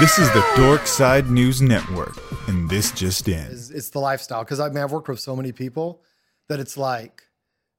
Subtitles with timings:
[0.00, 2.16] This is the Dork Side News Network,
[2.48, 3.34] and this just in.
[3.34, 6.00] It's, it's the lifestyle because I mean I've worked with so many people
[6.48, 7.24] that it's like,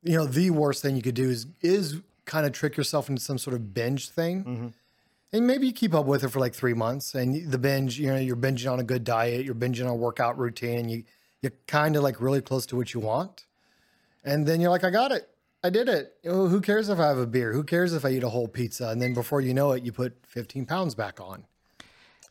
[0.03, 3.23] you know, the worst thing you could do is is kind of trick yourself into
[3.23, 4.43] some sort of binge thing.
[4.43, 4.67] Mm-hmm.
[5.33, 8.05] And maybe you keep up with it for like three months, and the binge, you
[8.05, 11.03] know, you're binging on a good diet, you're binging on a workout routine, and you
[11.41, 13.47] you're kind of like really close to what you want,
[14.23, 15.27] and then you're like, I got it,
[15.63, 16.13] I did it.
[16.27, 17.51] Oh, who cares if I have a beer?
[17.51, 18.89] Who cares if I eat a whole pizza?
[18.89, 21.45] And then before you know it, you put 15 pounds back on.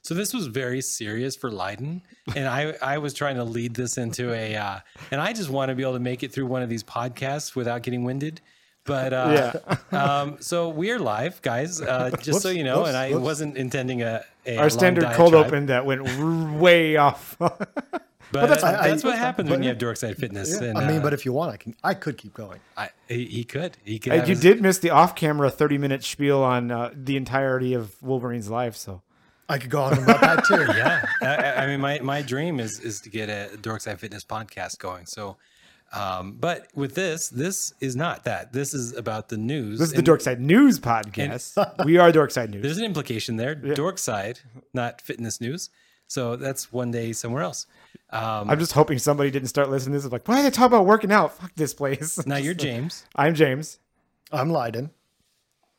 [0.03, 2.03] So this was very serious for Leiden,
[2.35, 5.69] and I I was trying to lead this into a, uh, and I just want
[5.69, 8.41] to be able to make it through one of these podcasts without getting winded.
[8.87, 9.53] But uh,
[9.93, 11.83] um, so we are live, guys.
[11.83, 13.23] Uh, just so you know, whoops, and I whoops.
[13.23, 16.03] wasn't intending a, a Our long standard cold open that went
[16.59, 17.37] way off.
[18.33, 18.91] But that's that's, fine.
[18.91, 20.53] that's what I- happens but- when you have Dorkside Fitness.
[20.61, 20.69] Yeah.
[20.69, 22.61] And, I mean, uh, but if you want, I can I could keep going.
[22.77, 24.13] I, he, he could, he could.
[24.13, 28.49] And you his- did miss the off-camera 30-minute spiel on uh, the entirety of Wolverine's
[28.49, 28.77] life.
[28.77, 29.03] So
[29.51, 30.65] I could go on about that too.
[30.77, 31.05] yeah.
[31.23, 34.79] I, I- I mean, my, my dream is is to get a Dorkside Fitness podcast
[34.79, 35.05] going.
[35.07, 35.37] So,
[35.93, 38.53] um, but with this, this is not that.
[38.53, 39.79] This is about the news.
[39.81, 41.85] this is the And Dorkside News podcast.
[41.85, 42.63] we are Dorkside News.
[42.63, 43.55] There's an implication there.
[43.57, 44.41] Dorkside,
[44.73, 45.69] not fitness news.
[46.07, 47.67] So that's one day somewhere else.
[48.11, 50.13] Um, I'm just hoping somebody didn't start listening to this.
[50.13, 51.33] Like, why are they talking about working out?
[51.37, 52.25] Fuck this place.
[52.27, 53.05] now you're James.
[53.15, 53.79] I'm James.
[54.33, 54.91] I'm Leiden.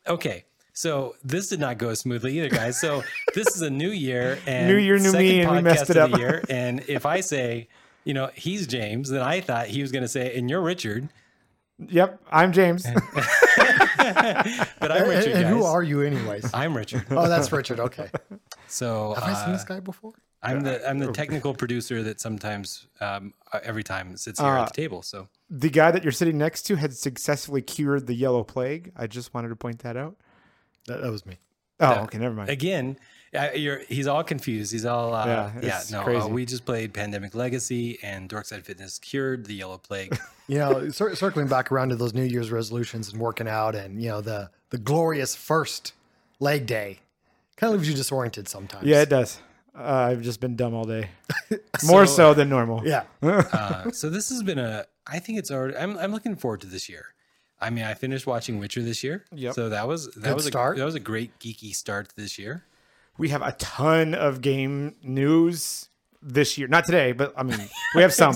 [0.06, 0.44] Okay.
[0.72, 2.80] So this did not go smoothly either, guys.
[2.80, 3.02] So
[3.34, 5.96] this is a new year and New year, new me, and we podcast messed it
[5.98, 6.20] of the up.
[6.20, 6.44] year.
[6.48, 7.68] And if I say,
[8.04, 11.08] you know, he's James, then I thought he was going to say, and you're Richard,
[11.88, 12.84] Yep, I'm James.
[13.14, 15.32] but I'm Richard.
[15.32, 15.64] and who guys.
[15.64, 16.52] are you, anyways?
[16.54, 17.04] I'm Richard.
[17.10, 17.80] oh, that's Richard.
[17.80, 18.08] Okay.
[18.68, 20.12] So Have I seen uh, this guy before?
[20.44, 24.62] I'm the I'm the technical producer that sometimes um, uh, every time sits here Uh,
[24.62, 25.02] at the table.
[25.02, 28.92] So the guy that you're sitting next to had successfully cured the yellow plague.
[28.96, 30.16] I just wanted to point that out.
[30.86, 31.38] That, that was me.
[31.80, 32.48] Oh, okay, never mind.
[32.48, 32.96] again,
[33.54, 34.70] you're he's all confused.
[34.72, 35.78] He's all uh, Yeah, yeah.
[35.80, 40.16] it's no, uh, we just played Pandemic Legacy and Dorkside Fitness cured the yellow plague.
[40.48, 44.02] You know, cir- circling back around to those New Year's resolutions and working out, and
[44.02, 45.94] you know the the glorious first
[46.40, 46.98] leg day,
[47.56, 48.84] kind of leaves you disoriented sometimes.
[48.84, 49.40] yeah, it does.
[49.74, 51.08] Uh, I've just been dumb all day,
[51.86, 52.82] more so than normal.
[52.86, 53.04] yeah.
[53.22, 54.84] uh, so this has been a.
[55.06, 55.76] I think it's already.
[55.76, 57.11] I'm I'm looking forward to this year.
[57.62, 59.24] I mean, I finished watching Witcher this year.
[59.34, 59.54] Yep.
[59.54, 60.76] So that was that Good was start.
[60.76, 62.64] a that was a great geeky start this year.
[63.18, 65.88] We have a ton of game news
[66.22, 66.66] this year.
[66.68, 67.58] Not today, but I mean,
[67.94, 68.34] we have some.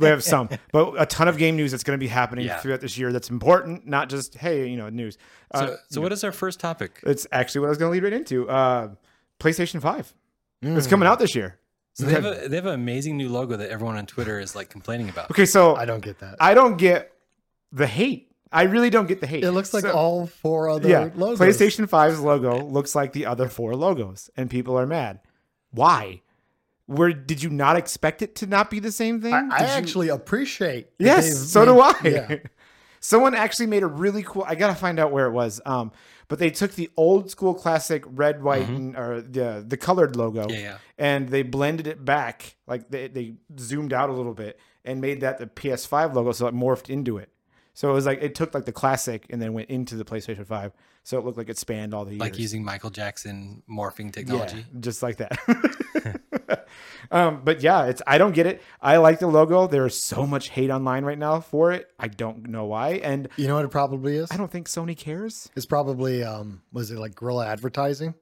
[0.00, 2.58] we have some, but a ton of game news that's going to be happening Yeah.
[2.58, 3.12] throughout this year.
[3.12, 5.18] That's important, not just hey, you know, news.
[5.52, 7.00] Uh, So, so what is our first topic?
[7.04, 8.48] it's actually what I was going to lead right into.
[8.48, 8.88] Uh,
[9.40, 10.12] PlayStation Five.
[10.62, 10.90] It's Mm.
[10.90, 11.58] coming out this year.
[11.94, 14.54] So they have a they have an amazing new logo that everyone on Twitter is
[14.56, 15.30] like complaining about.
[15.30, 16.36] Okay, so I don't get that.
[16.40, 17.12] I don't get
[17.72, 18.27] the hate.
[18.50, 19.44] I really don't get the hate.
[19.44, 21.10] it looks like So- all four other yeah.
[21.14, 21.38] logos.
[21.38, 25.20] PlayStation 5's logo looks like the other four logos, and people are mad.
[25.70, 26.22] Why?
[26.86, 29.34] Where did you not expect it to not be the same thing?
[29.34, 30.88] I, I Did you- actually appreciate.
[30.98, 31.94] yes, they've so do I.
[32.02, 32.36] Yeah.
[33.00, 34.44] Someone actually made a really cool.
[34.48, 35.60] I gotta find out where it was.
[35.64, 35.92] Um,
[36.26, 40.40] but they took the old school classic red, white, and, or the the colored logo,
[40.46, 40.50] Mm-hmm.
[40.50, 40.78] Yeah, yeah.
[40.98, 42.56] and they blended it back.
[42.66, 46.46] Like they they zoomed out a little bit and made that the PS5 logo, so
[46.48, 47.30] it morphed into it.
[47.78, 50.44] So it was like it took like the classic and then went into the PlayStation
[50.44, 50.72] 5,
[51.04, 52.20] so it looked like it spanned all the years.
[52.20, 54.66] Like using Michael Jackson morphing yeah, technology.
[54.80, 56.66] just like that.
[57.12, 58.62] um, but yeah, it's I don't get it.
[58.82, 59.68] I like the logo.
[59.68, 61.88] There is so much hate online right now for it.
[62.00, 64.32] I don't know why, and You know what it probably is?
[64.32, 65.48] I don't think Sony cares.
[65.54, 68.14] It's probably um was it like guerrilla advertising?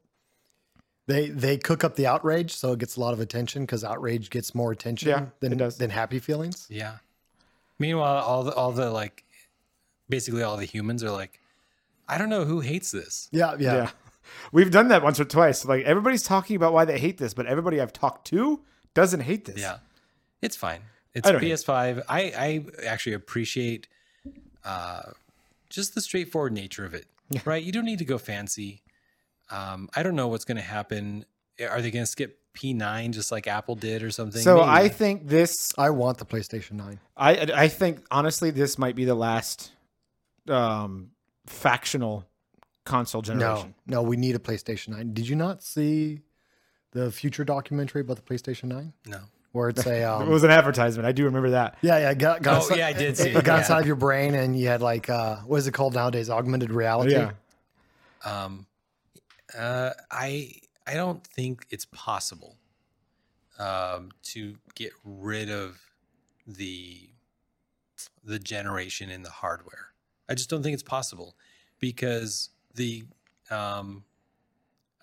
[1.06, 4.28] They they cook up the outrage so it gets a lot of attention because outrage
[4.28, 5.78] gets more attention Yeah, than it does.
[5.78, 6.66] than happy feelings.
[6.68, 6.98] Yeah.
[7.78, 9.24] Meanwhile, all the all the like,
[10.08, 11.40] basically all the humans are like,
[12.08, 13.28] I don't know who hates this.
[13.32, 13.74] Yeah, yeah.
[13.74, 13.90] Yeah.
[14.52, 15.64] We've done that once or twice.
[15.64, 18.60] Like everybody's talking about why they hate this, but everybody I've talked to
[18.94, 19.58] doesn't hate this.
[19.58, 19.78] Yeah,
[20.42, 20.82] it's fine.
[21.14, 22.02] It's I PS5.
[22.08, 23.88] I I actually appreciate
[24.64, 25.02] uh,
[25.70, 27.06] just the straightforward nature of it.
[27.44, 27.62] Right?
[27.62, 28.82] You don't need to go fancy.
[29.50, 31.24] Um, I don't know what's going to happen.
[31.60, 34.42] Are they going to skip P9 just like Apple did or something?
[34.42, 34.68] So Maybe.
[34.68, 37.00] I think this I want the PlayStation 9.
[37.16, 39.72] I I think honestly this might be the last
[40.50, 41.10] um
[41.46, 42.24] factional
[42.84, 43.74] console generation.
[43.86, 45.12] no, no, we need a PlayStation 9.
[45.12, 46.22] Did you not see
[46.92, 48.92] the future documentary about the PlayStation 9?
[49.06, 49.20] no.
[49.52, 51.06] Where it's a It um, was an advertisement.
[51.06, 51.78] I do remember that.
[51.80, 53.36] yeah, yeah, got, got Oh, inside- yeah, I did see it.
[53.36, 53.58] it, got yeah.
[53.60, 56.28] inside of your brain, and you had like uh, what is it called nowadays?
[56.28, 57.12] Augmented reality.
[57.12, 57.30] Yeah.
[58.24, 58.66] Um,
[59.56, 60.52] uh, I
[60.86, 62.56] I don't think it's possible
[63.58, 65.80] um, to get rid of
[66.46, 67.08] the
[68.24, 69.86] the generation in the hardware.
[70.28, 71.36] I just don't think it's possible
[71.80, 73.04] because the
[73.50, 74.04] um,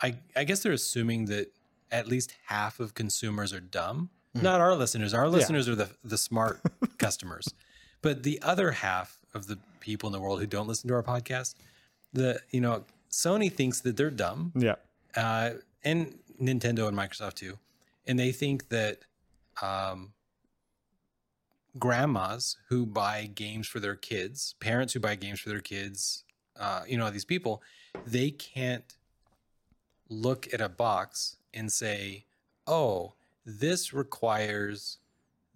[0.02, 1.52] I I guess they're assuming that
[1.92, 4.10] at least half of consumers are dumb.
[4.36, 4.42] Hmm.
[4.44, 5.14] Not our listeners.
[5.14, 6.60] Our listeners are the the smart
[6.98, 7.54] customers.
[8.02, 11.04] But the other half of the people in the world who don't listen to our
[11.04, 11.56] podcast,
[12.12, 14.76] the you know, Sony thinks that they're dumb Yeah.
[15.16, 15.52] uh,
[15.86, 17.58] and Nintendo and Microsoft too,
[18.06, 19.00] and they think that
[19.62, 20.12] um,
[21.78, 26.24] grandmas who buy games for their kids, parents who buy games for their kids,
[26.60, 27.62] uh, you know, these people,
[28.06, 28.96] they can't
[30.10, 32.26] look at a box and say,
[32.68, 33.14] "Oh,
[33.46, 35.00] this requires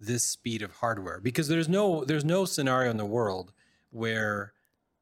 [0.00, 3.52] this speed of hardware," because there's no there's no scenario in the world
[3.90, 4.52] where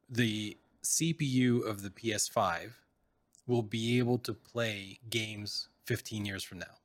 [0.09, 2.81] the CPU of the PS5
[3.45, 6.76] will be able to play games 15 years from now.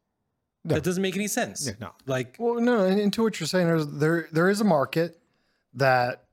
[0.64, 0.74] No.
[0.76, 1.66] That doesn't make any sense.
[1.66, 1.90] Yeah, no.
[2.06, 5.18] Like, Well, no, and into what you're saying, there's, there there is a market
[5.74, 6.24] that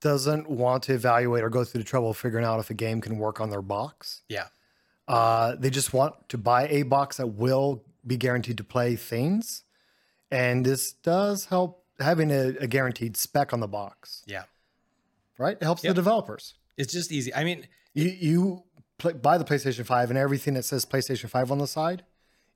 [0.00, 3.00] doesn't want to evaluate or go through the trouble of figuring out if a game
[3.00, 4.22] can work on their box.
[4.28, 4.46] yeah,
[5.08, 9.64] Uh, they just want to buy a box that will be guaranteed to play things,
[10.30, 14.22] and this does help having a, a guaranteed spec on the box.
[14.26, 14.44] yeah.
[15.38, 15.90] Right, it helps Yep.
[15.92, 16.54] the developers.
[16.76, 17.34] It's just easy.
[17.34, 18.64] I mean, You you
[18.98, 22.04] play, buy the PlayStation Five, and everything that says PlayStation Five on the side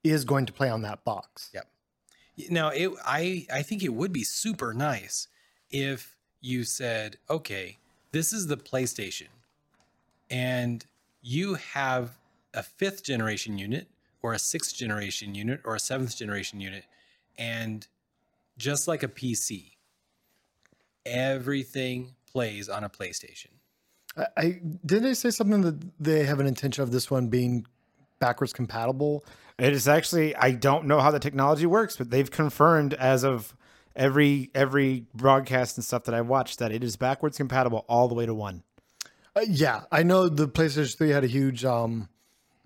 [0.05, 1.51] is going to play on that box.
[1.55, 1.67] Yep.
[2.51, 5.29] Now, it, I I think it would be super nice
[5.71, 7.79] if you said, okay,
[8.13, 9.29] this is the PlayStation,
[10.31, 10.85] and
[11.23, 12.19] you have
[12.53, 13.89] a fifth generation unit,
[14.23, 16.85] or a sixth generation unit, or a seventh generation unit,
[17.39, 17.87] and
[18.59, 19.73] just like a PC,
[21.07, 23.51] everything plays on a PlayStation.
[24.17, 27.67] I, I didn't they say something that they have an intention of this one being
[28.19, 29.25] backwards compatible.
[29.59, 33.55] It is actually I don't know how the technology works, but they've confirmed as of
[33.95, 38.15] every every broadcast and stuff that I watched that it is backwards compatible all the
[38.15, 38.63] way to one.
[39.37, 42.09] Uh, yeah, I know the PlayStation 3 had a huge um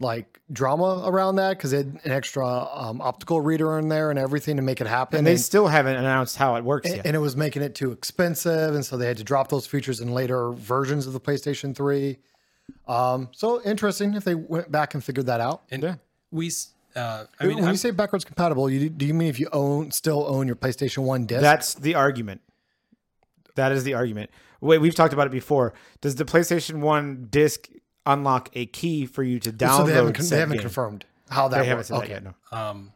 [0.00, 4.18] like drama around that because it had an extra um, optical reader in there and
[4.18, 5.18] everything to make it happen.
[5.18, 7.06] And they still haven't announced how it works and, yet.
[7.06, 10.00] and it was making it too expensive, and so they had to drop those features
[10.00, 12.16] in later versions of the PlayStation 3.
[12.86, 15.62] Um, so interesting if they went back and figured that out.
[15.70, 15.98] And
[16.30, 16.50] we,
[16.96, 19.48] uh, I mean, when I'm- you say backwards compatible, you, do you mean if you
[19.52, 21.40] own still own your PlayStation 1 disc?
[21.42, 22.40] That's the argument.
[23.56, 24.30] That is the argument.
[24.60, 25.74] Wait, we've talked about it before.
[26.00, 27.68] Does the PlayStation One disc
[28.06, 29.76] unlock a key for you to download?
[29.78, 31.88] so they haven't, they haven't confirmed how that They works.
[31.88, 32.12] said that Okay.
[32.12, 32.24] yet.
[32.24, 32.34] No.
[32.52, 32.92] um,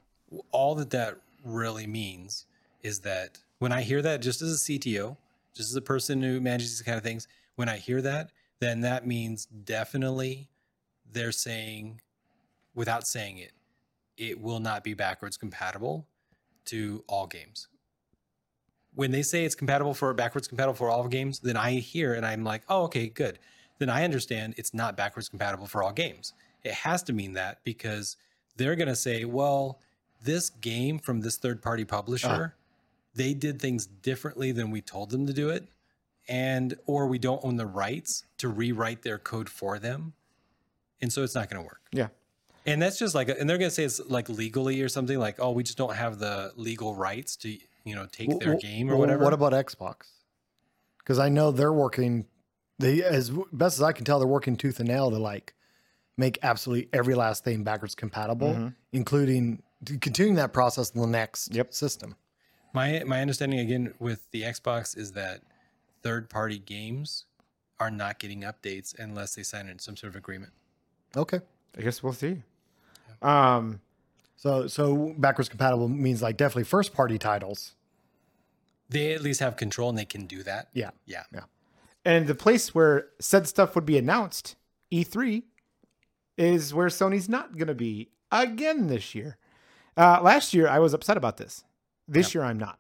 [0.51, 2.47] all that that really means
[2.83, 5.17] is that when I hear that, just as a CTO,
[5.55, 8.31] just as a person who manages these kind of things, when I hear that,
[8.63, 10.49] then that means definitely
[11.11, 12.01] they're saying,
[12.75, 13.51] without saying it,
[14.17, 16.07] it will not be backwards compatible
[16.67, 17.67] to all games.
[18.95, 22.25] When they say it's compatible for backwards compatible for all games, then I hear and
[22.25, 23.41] I'm like, oh, okay, good.
[23.79, 26.33] Then I understand it's not backwards compatible for all games.
[26.63, 28.17] It has to mean that because
[28.57, 29.81] they're going to say, well,
[30.23, 32.49] this game from this third party publisher, uh-huh.
[33.17, 35.67] they did things differently than we told them to do it.
[36.29, 40.13] And, or we don't own the rights to rewrite their code for them.
[41.01, 41.81] And so it's not going to work.
[41.93, 42.09] Yeah.
[42.65, 45.37] And that's just like, and they're going to say it's like legally or something like,
[45.41, 48.89] oh, we just don't have the legal rights to, you know, take their Well, game
[48.89, 49.25] or well, whatever.
[49.25, 50.11] What about Xbox?
[50.99, 52.27] Because I know they're working.
[52.79, 55.55] They, as best as I can tell, they're working tooth and nail to like
[56.17, 58.69] make absolutely every last thing backwards compatible, mm-hmm.
[58.93, 59.63] including
[60.01, 61.75] continuing that process in the next Yep.
[61.75, 62.15] system.
[62.73, 65.41] My my understanding again with the Xbox is that
[66.03, 67.25] third party games
[67.81, 70.53] are not getting updates unless they sign in some sort of agreement.
[71.17, 71.41] Okay.
[71.77, 72.43] I guess we'll see.
[73.21, 73.81] Um,
[74.37, 77.75] So so backwards compatible means like definitely first party titles.
[78.89, 80.69] They at least have control and they can do that.
[80.75, 80.91] Yeah.
[81.07, 81.25] Yeah.
[81.33, 81.45] Yeah.
[82.05, 84.57] And the place where said stuff would be announced,
[84.91, 85.45] E3,
[86.37, 89.37] is where Sony's not going to be again this year.
[89.97, 91.65] Uh, last year, I was upset about this.
[92.09, 92.79] This year, I'm not.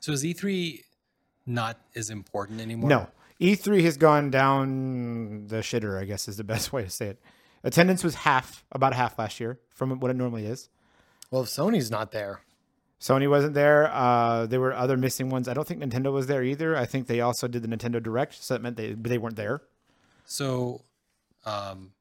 [0.00, 0.82] So is E3
[1.46, 2.90] not as important anymore?
[2.90, 3.08] No.
[3.40, 7.20] E3 has gone down the shitter, I guess is the best way to say it.
[7.64, 10.68] Attendance was half, about half last year from what it normally is.
[11.30, 12.40] Well, if Sony's not there,
[13.00, 13.90] Sony wasn't there.
[13.92, 15.48] Uh, there were other missing ones.
[15.48, 16.76] I don't think Nintendo was there either.
[16.76, 19.62] I think they also did the Nintendo Direct, so that meant they they weren't there.
[20.24, 20.84] So
[21.44, 21.92] um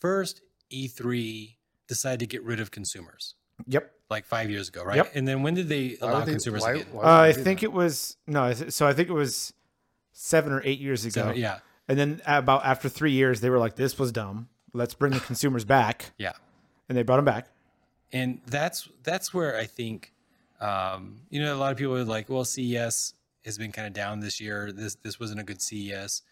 [0.00, 0.40] first
[0.72, 1.54] E3
[1.86, 3.34] decided to get rid of consumers
[3.68, 3.92] Yep.
[4.10, 4.96] Like five years ago, right?
[4.96, 5.12] Yep.
[5.14, 7.66] And then when did they allow they- consumers why- why Uh, I think that?
[7.66, 8.52] it was no.
[8.52, 9.52] So I think it was
[10.12, 11.28] seven or eight years ago.
[11.28, 11.60] So, yeah.
[11.88, 14.48] And then about after three years, they were like, "This was dumb.
[14.72, 16.32] Let's bring the consumers back," Yeah.
[16.88, 17.48] and they brought them back.
[18.12, 20.12] and that's that's where I think
[20.60, 23.14] um, you know a lot of people are like, well, CES
[23.44, 24.72] has been kind of down this year.
[24.72, 26.22] This this wasn't a good CES,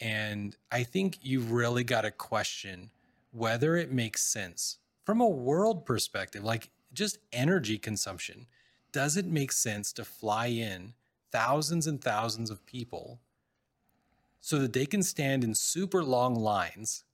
[0.00, 2.90] and I think you've really got to question
[3.32, 8.46] whether it makes sense from a world perspective, like just energy consumption,
[8.92, 10.94] does it make sense to fly in
[11.32, 13.20] thousands and thousands of people
[14.40, 17.04] so that they can stand in super long lines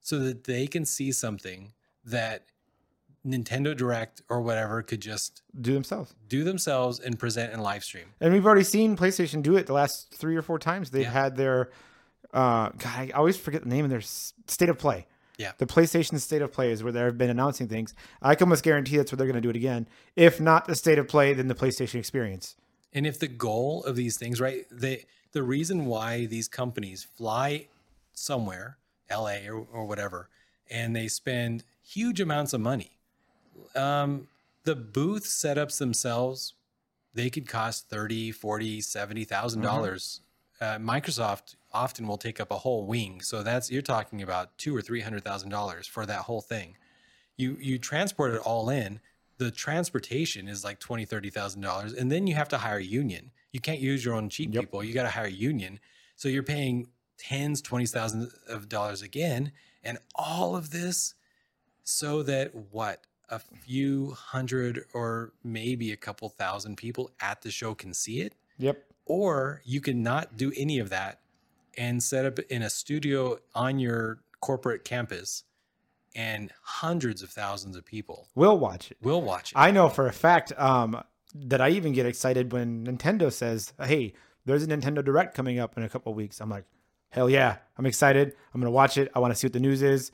[0.00, 1.72] so that they can see something
[2.04, 2.44] that
[3.24, 6.12] Nintendo Direct or whatever could just Do themselves.
[6.28, 8.06] do themselves and present in live stream.
[8.20, 10.90] And we've already seen PlayStation do it the last three or four times.
[10.90, 11.10] They've Yeah.
[11.12, 11.70] had their,
[12.34, 15.06] uh, God, I always forget the name of their state of play.
[15.42, 15.52] Yeah.
[15.58, 17.94] The PlayStation state of play is where they've been announcing things.
[18.22, 19.88] I can almost guarantee that's where they're going to do it again.
[20.14, 22.54] If not the state of play, then the PlayStation experience.
[22.92, 27.66] And if the goal of these things, right, they the reason why these companies fly
[28.12, 28.78] somewhere,
[29.10, 30.28] LA or, or whatever,
[30.70, 32.92] and they spend huge amounts of money.
[33.74, 34.28] Um,
[34.62, 36.54] the booth setups themselves,
[37.14, 40.20] they could cost 30, 40, 70,000 dollars.
[40.60, 43.20] Uh, Microsoft often will take up a whole wing.
[43.22, 46.76] So that's you're talking about two or three hundred thousand dollars for that whole thing.
[47.36, 49.00] You you transport it all in.
[49.38, 52.84] The transportation is like twenty, thirty thousand dollars, and then you have to hire a
[52.84, 53.30] union.
[53.52, 54.60] You can't use your own cheap Yep.
[54.64, 54.84] people.
[54.84, 55.80] You got to hire a union.
[56.16, 56.88] So you're paying
[57.18, 59.52] tens, twenty thousand of dollars again,
[59.82, 61.14] and all of this
[61.84, 67.74] so that what a few hundred or maybe a couple thousand people at the show
[67.74, 68.84] can see it Yep.
[69.06, 71.20] or you can not do any of that
[71.76, 75.44] and set up in a studio on your corporate campus
[76.14, 78.98] and hundreds of thousands of people We'll watch it.
[79.00, 79.58] will watch it.
[79.58, 81.02] I know for a fact um,
[81.34, 84.12] that I even get excited when Nintendo says, "Hey,
[84.44, 86.64] there's a Nintendo Direct coming up in a couple of weeks." I'm like,
[87.10, 87.56] "Hell yeah!
[87.78, 88.34] I'm excited.
[88.52, 89.10] I'm gonna watch it.
[89.14, 90.12] I want to see what the news is.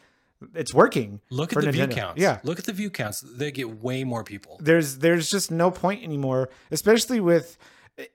[0.55, 2.21] It's working." Look at the view counts.
[2.23, 3.21] Yeah, Look at the view counts.
[3.21, 4.59] They get way more people.
[4.63, 7.59] there's there's just no point anymore, especially with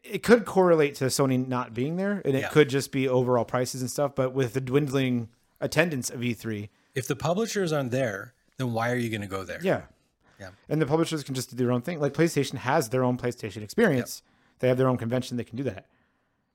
[0.03, 2.49] it- could correlate to Sony not being there, and it Yeah.
[2.49, 4.15] could just be overall prices and stuff.
[4.15, 8.95] But with the dwindling attendance of E3, If the publishers aren't there, then why are
[8.95, 9.59] you going to go there?
[9.63, 9.83] Yeah.
[10.39, 10.49] Yeah.
[10.69, 11.99] And the publishers can just do their own thing.
[11.99, 14.21] Like PlayStation has their own PlayStation experience.
[14.59, 15.37] They have their own convention.
[15.37, 15.87] They can do that.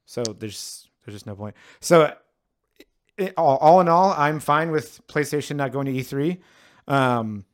[0.06, 1.56] So there's there's just no point.
[1.80, 2.14] So
[3.16, 6.38] it, all, all in all, I'm fine with PlayStation not going to E3.
[6.86, 7.44] Um,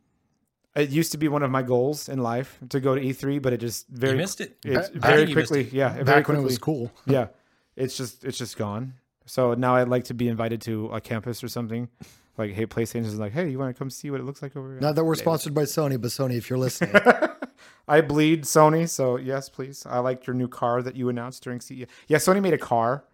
[0.76, 3.52] it used to be one of my goals in life to go to E3, but
[3.52, 4.56] it just very you missed it.
[4.64, 5.68] it's I very think you missed quickly.
[5.68, 5.72] it.
[5.72, 6.42] Yeah, very Back when quickly.
[6.42, 6.92] it was cool.
[7.06, 7.28] yeah,
[7.76, 8.94] it's just it's just gone.
[9.26, 11.88] So now I'd like to be invited to a campus or something.
[12.36, 14.56] Like, hey, PlayStation is like, hey, you want to come see what it looks like
[14.56, 14.80] over here?
[14.80, 16.92] Not that we're sponsored by Sony, but Sony, if you're listening,
[17.88, 19.86] I bleed Sony, so yes, please.
[19.88, 21.86] I liked your new car that you announced during CES.
[22.08, 23.04] Yeah, Sony made a car.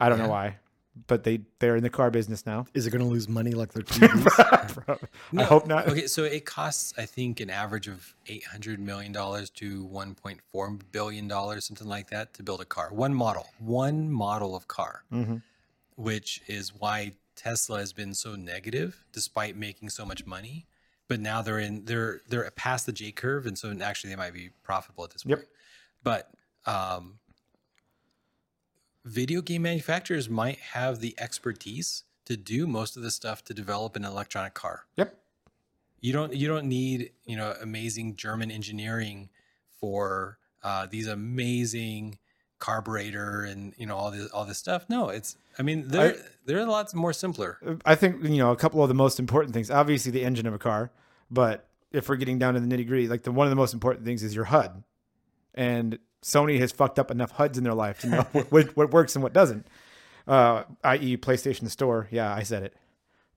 [0.00, 0.56] I don't know why,
[1.06, 2.66] but they they're in the car business now.
[2.74, 4.98] is it going to lose money like their TVs?
[5.38, 5.88] I hope not.
[5.88, 10.14] Okay, so it costs, I think, an average of eight hundred million dollars to one
[10.14, 12.88] point four billion dollars, something like that, to build a car.
[12.92, 15.42] One model, one model of car, Mhm.
[15.96, 20.66] which is why Tesla has been so negative, despite making so much money.
[21.08, 24.34] But now they're in, they're they're past the J curve, and so actually they might
[24.34, 25.30] be profitable at this point.
[25.30, 25.38] Yep.
[25.38, 25.48] point.
[26.02, 26.30] But
[26.64, 27.18] um,
[29.04, 33.96] video game manufacturers might have the expertise to do most of the stuff to develop
[33.96, 35.16] an electronic car Yep.
[36.00, 39.28] you don't you don't need you know amazing german engineering
[39.80, 42.18] for uh, these amazing
[42.60, 46.14] carburetor and you know all this all this stuff no it's i mean they're
[46.46, 49.52] they're a lot more simpler I think you know a couple of the most important
[49.54, 49.70] things.
[49.70, 50.90] Obviously, the engine of a car,
[51.30, 53.74] but if we're getting down to the nitty gritty, like the one of the most
[53.74, 54.82] important things is your HUD,
[55.54, 59.14] and Sony has fucked up enough HUDs in their life to know what, what works
[59.16, 59.66] and what doesn't.
[60.26, 62.08] Uh, i.e., PlayStation Store.
[62.10, 62.74] Yeah, I said it.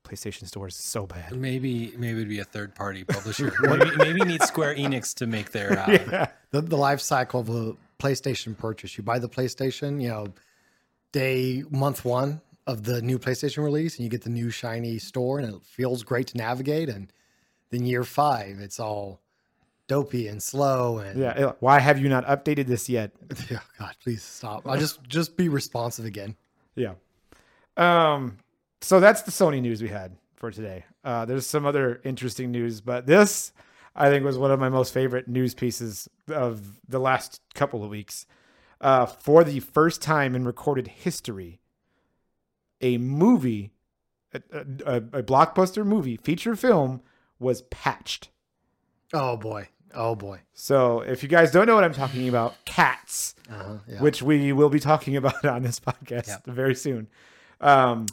[0.04, 1.32] PlayStation Store is so bad.
[1.36, 5.50] maybe maybe it'd be a third party publisher maybe, maybe need square enix to make
[5.50, 8.96] their uh, the, the life cycle of a PlayStation purchase.
[8.96, 10.28] You buy the PlayStation, you know,
[11.10, 15.40] day month one of the new PlayStation release, and you get the new shiny store,
[15.40, 16.88] and it feels great to navigate.
[16.88, 17.12] And
[17.70, 19.20] then year five, it's all
[19.88, 20.98] dopey and slow.
[20.98, 21.52] And Yeah.
[21.60, 23.12] Why have you not updated this yet?
[23.50, 24.66] Yeah, God, please stop.
[24.66, 26.36] I just just be responsive again.
[26.74, 26.94] Yeah.
[27.76, 28.38] Um.
[28.80, 30.84] So that's the Sony news we had for today.
[31.04, 33.52] Uh, there's some other interesting news, but this
[33.94, 37.90] I think was one of my most favorite news pieces of the last couple of
[37.90, 38.26] weeks.
[38.80, 41.60] Uh, for the first time in recorded history,
[42.82, 43.72] a movie,
[44.34, 44.42] a,
[44.84, 47.00] a, a blockbuster movie, feature film,
[47.38, 48.28] was patched.
[49.14, 50.40] Oh boy, oh boy.
[50.54, 54.00] So if you guys don't know what I'm talking about, Cats Uh-huh, yeah.
[54.02, 56.46] which we will be talking about on this podcast Yep.
[56.46, 57.08] very soon.
[57.60, 58.06] Um,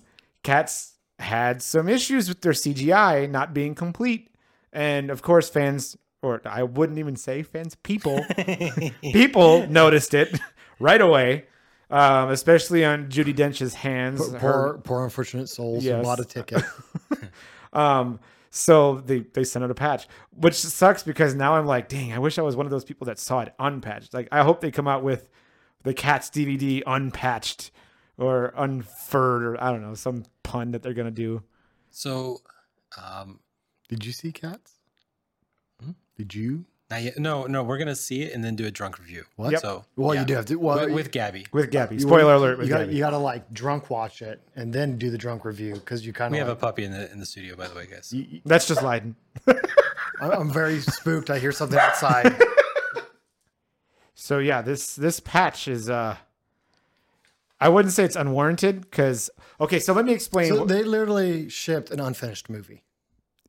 [0.43, 4.29] Cats had some issues with their CGI not being complete,
[4.71, 8.25] and of course, fans, or I wouldn't even say fans, people,
[9.01, 10.37] people noticed it
[10.79, 11.45] right away,
[11.89, 14.19] um, especially on Judi Dench's hands.
[14.27, 14.39] poor, her-
[14.73, 15.97] poor, poor unfortunate souls Yes.
[15.97, 16.63] who bought a ticket.
[17.73, 18.19] um,
[18.55, 22.19] So they they sent out a patch, which sucks because now I'm like, dang, I
[22.19, 24.13] wish I was one of those people that saw it unpatched.
[24.13, 25.27] Like I hope they come out with
[25.81, 27.71] the Cats DVD unpatched
[28.15, 31.41] or unfurred or I don't know some pun that they're gonna do.
[31.89, 32.41] So,
[32.95, 33.39] um,
[33.89, 34.73] Did you see cats?
[35.81, 35.93] Hmm?
[36.15, 36.65] Did you?
[36.93, 37.17] Not yet.
[37.19, 39.23] No, no, we're gonna see it and then do a drunk review.
[39.35, 39.51] What?
[39.51, 39.61] Yep.
[39.61, 40.21] So, Well, yeah.
[40.21, 40.55] you do have to.
[40.55, 41.45] Well, with, with Gabby.
[41.51, 41.95] with Gabby.
[41.95, 42.93] you- Spoiler alert with You got Gabby.
[42.95, 46.13] you got to like drunk watch it and then do the drunk review because you
[46.13, 46.31] kind of.
[46.33, 46.47] We of.
[46.47, 48.13] have a puppy in the in the studio, by the way, guys.
[48.45, 49.15] That's just Leiden.
[50.21, 51.29] I'm very spooked.
[51.29, 52.35] I hear something outside.
[54.15, 56.15] So yeah, this this patch is uh
[57.59, 61.91] I wouldn't say it's unwarranted because okay, so let me explain so they literally shipped
[61.91, 62.83] an unfinished movie.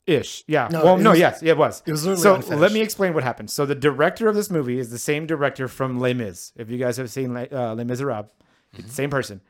[0.06, 0.44] Ish.
[0.46, 0.68] Yeah.
[0.70, 1.82] No, well, no, was- yes, it was.
[1.86, 2.60] it was literally so unfinished.
[2.60, 3.50] let me explain what happened.
[3.50, 6.52] So the director of this movie is the same director from Les Mis.
[6.56, 8.28] If you guys have seen Les, uh, Les Miserables,
[8.74, 9.40] it's the same person.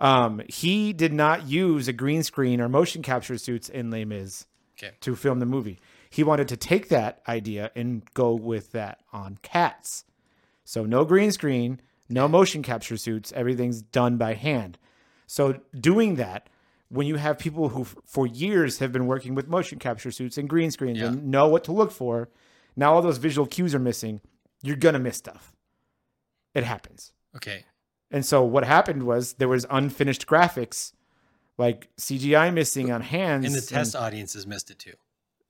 [0.00, 4.46] Um, he did not use a green screen or motion capture suits in Les Mis
[4.82, 4.94] Okay.
[5.00, 5.78] to film the movie.
[6.10, 10.04] He wanted to take that idea and go with that on Cats.
[10.64, 14.78] So no green screen, no motion capture suits, everything's done by hand.
[15.26, 16.48] So doing that,
[16.92, 20.36] when you have people who f- for years have been working with motion capture suits
[20.38, 21.06] and green screens Yeah.
[21.08, 22.28] and know what to look for,
[22.76, 24.20] now all those visual cues are missing,
[24.62, 25.54] you're gonna miss stuff.
[26.54, 27.12] It happens.
[27.36, 27.64] Okay.
[28.10, 30.92] And so what happened was there was unfinished graphics,
[31.56, 33.46] like CGI missing on hands.
[33.46, 34.94] And the test audiences missed it too.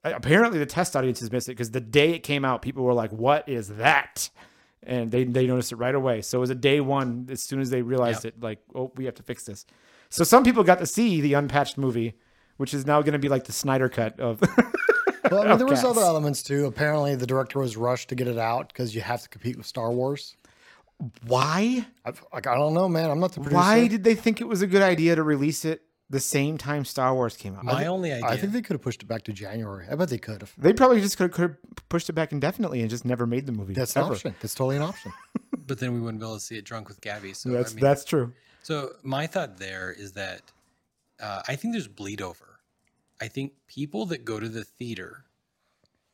[0.05, 3.11] apparently the test audiences missed it because the day it came out, people were like,
[3.11, 4.29] "What is that?"
[4.81, 6.21] And they they noticed it right away.
[6.21, 8.33] So it was a day one as soon as they realized Yep.
[8.35, 9.65] it, like, "Oh, we have to fix this."
[10.13, 12.13] So some people got to see the unpatched movie,
[12.57, 14.41] which is now going to be like the Snyder cut of.
[15.31, 16.65] Well, I mean, there was other elements too.
[16.65, 19.65] Apparently, the director was rushed to get it out because you have to compete with
[19.65, 20.35] Star Wars.
[21.25, 21.87] Why?
[22.05, 23.09] I've, like, I don't know, man.
[23.09, 23.55] I'm not the producer.
[23.55, 26.83] Why did they think it was a good idea to release it the same time
[26.83, 27.63] Star Wars came out?
[27.63, 28.27] My only idea.
[28.27, 29.87] I think they could have pushed it back to January.
[29.89, 30.53] I bet they could have.
[30.57, 31.55] They probably just could have
[31.87, 33.73] pushed it back indefinitely and just never made the movie.
[33.73, 34.35] That's an option.
[34.41, 35.13] That's totally an option.
[35.65, 37.33] but then we wouldn't be able to see it drunk with Gabby.
[37.33, 38.33] So That's I mean, that's true.
[38.63, 40.41] So my thought there is that
[41.21, 42.59] uh, I think there's bleed over.
[43.21, 45.25] I think people that go to the theater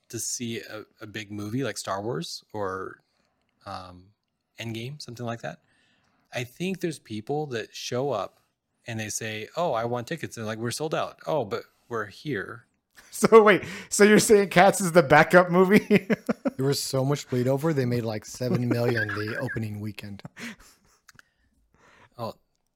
[0.10, 3.02] to see a, a big movie like Star Wars or
[3.68, 4.06] um,
[4.60, 5.60] Endgame, something like that.
[6.34, 8.40] I think there's people that show up
[8.88, 11.20] and they say, "Oh, I want tickets," and like we're sold out.
[11.28, 12.66] Oh, but we're here.
[13.12, 16.08] So wait, so you're saying Cats is the backup movie?
[16.58, 17.74] There was so much bleed over.
[17.74, 20.22] They made like seven million the opening weekend.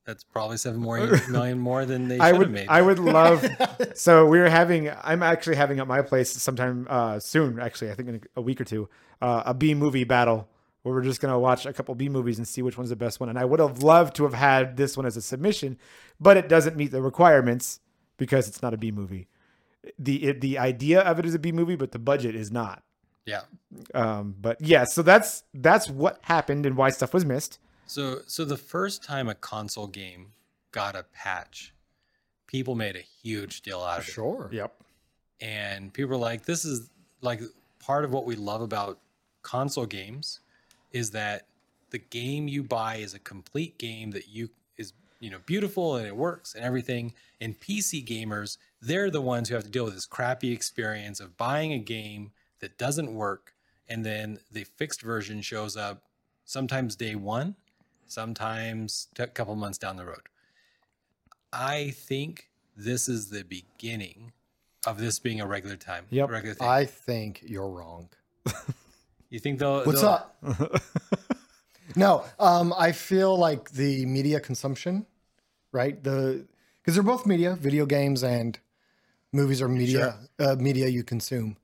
[0.06, 2.68] That's probably seven more million more than they should I have would made.
[2.68, 3.46] I would love
[3.96, 8.10] so we're having I'm actually having at my place sometime uh soon actually I think
[8.10, 8.89] in a week or two
[9.22, 10.50] uh, a B movie battle.
[10.82, 13.22] Where we're just gonna watch a couple B movies and see which one's the best
[13.22, 13.30] one.
[13.30, 15.78] And I would have loved to have had this one as a submission
[16.20, 17.80] but it doesn't meet the requirements
[18.18, 19.30] because it's not a B movie.
[19.98, 22.84] The it, the idea of it is a B movie but the budget is not.
[23.26, 23.44] Yeah.
[23.96, 28.46] um but yeah so that's that's what happened and why stuff was missed So, so
[28.46, 30.34] the first time a console game
[30.72, 31.74] got a patch,
[32.48, 34.50] people made a huge deal out of it, Sure.
[34.52, 34.74] yep
[35.41, 36.89] and people were like, "This is
[37.22, 37.41] like
[37.80, 39.00] part of what we love about
[39.41, 40.39] console games
[40.91, 41.48] is that
[41.89, 46.08] the game you buy is a complete game that you is you know beautiful and
[46.08, 49.96] it works and everything." And PC gamers, they're the ones who have to deal with
[49.96, 53.54] this crappy experience of buying a game that doesn't work,
[53.89, 56.04] and then the fixed version shows up
[56.46, 57.56] sometimes day one,
[58.08, 60.28] sometimes a couple months down the road.
[61.52, 64.34] I think this is the beginning
[64.86, 66.06] of this being a regular time.
[66.10, 66.30] Yep.
[66.30, 66.68] Regular thing.
[66.68, 68.10] I think you're wrong.
[69.30, 70.44] you think they'll What's they'll- up?
[71.96, 75.06] no, um, I feel like the media consumption,
[75.72, 76.04] right?
[76.04, 76.46] The
[76.82, 78.60] because they're both media, video games and
[79.32, 81.56] movies are media, uh, media you consume.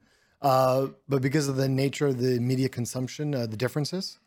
[0.41, 4.17] Uh, but because of the nature of the media consumption, uh, the differences,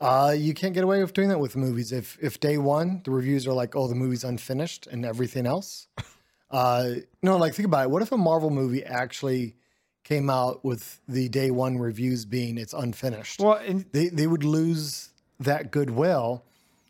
[0.00, 1.92] uh, you can't get away with doing that with movies.
[1.92, 5.88] If if day one the reviews are like, oh, the movie's unfinished and everything else,
[6.50, 6.90] uh,
[7.22, 7.90] no, like think about it.
[7.90, 9.56] What if a Marvel movie actually
[10.04, 13.40] came out with the day one reviews being it's unfinished?
[13.40, 16.44] well and they they would lose that goodwill.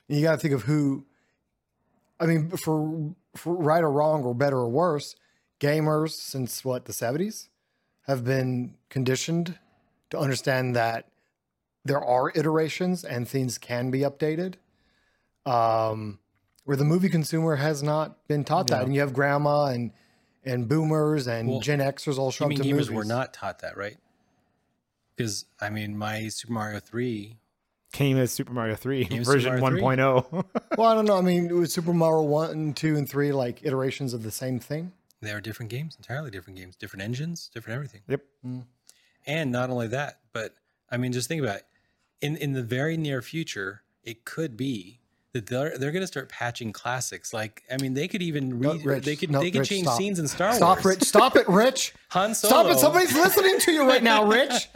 [0.08, 1.04] And you got to think of who.
[2.20, 5.14] I mean, for, for right or wrong or better or worse,
[5.60, 7.48] gamers since what the seventies
[8.08, 9.56] have been conditioned
[10.10, 11.06] to understand that
[11.84, 14.54] there are iterations and things can be updated.
[15.46, 16.18] Um,
[16.64, 19.92] where the movie consumer has not been taught that, and you have grandma and
[20.44, 22.90] and boomers and Well, Gen Xers all show up to gamers movies.
[22.90, 23.96] were not taught that, right?
[25.16, 27.38] Because I mean, my Super Mario Three.
[27.92, 30.36] came as Super Mario 3 Came version Super Mario 3?
[30.42, 30.44] 1.0.
[30.76, 31.16] Well, I don't know.
[31.16, 34.60] I mean, it was Super Mario one, two, and three like iterations of the same
[34.60, 34.92] thing.
[35.22, 38.02] They are different games, entirely different games, different engines, different everything.
[38.08, 38.20] Yep.
[39.26, 40.54] And not only that, but
[40.90, 41.66] I mean, just think about it.
[42.20, 45.00] In in the very near future, it could be
[45.32, 47.32] that they're they're going to start patching classics.
[47.32, 48.74] Like, I mean, they could even No.
[48.74, 49.98] Rich, they could no, they could Rich, change stop.
[49.98, 50.96] scenes in Star Stop, Wars.
[50.96, 51.02] Rich.
[51.04, 51.94] Stop it, Rich.
[52.08, 52.50] Han Solo.
[52.50, 52.78] Stop it.
[52.78, 54.68] Somebody's listening to you right now, Rich.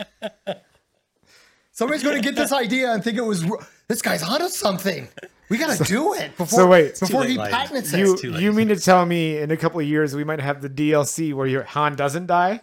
[1.73, 3.45] Somebody's going to get this idea and think it was
[3.89, 5.09] this guy's onto something.
[5.49, 6.99] We got to do it before, so wait.
[6.99, 8.23] before he late, patents it.
[8.23, 10.71] You you mean to tell me in a couple of years we might have the
[10.71, 12.61] DLC where your Han doesn't die?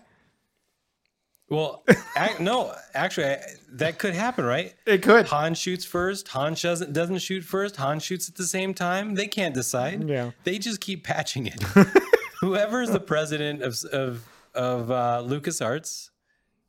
[1.49, 1.83] Well,
[2.15, 3.41] ac- no, actually, I,
[3.73, 4.75] that could happen, right?
[4.85, 5.25] It could.
[5.27, 6.27] Han shoots first.
[6.29, 7.77] Han doesn't doesn't shoot first.
[7.77, 9.15] Han shoots at the same time.
[9.15, 10.07] They can't decide.
[10.07, 10.31] Yeah.
[10.43, 11.62] They just keep patching it.
[12.41, 16.09] Whoever's the president of of of uh, LucasArts,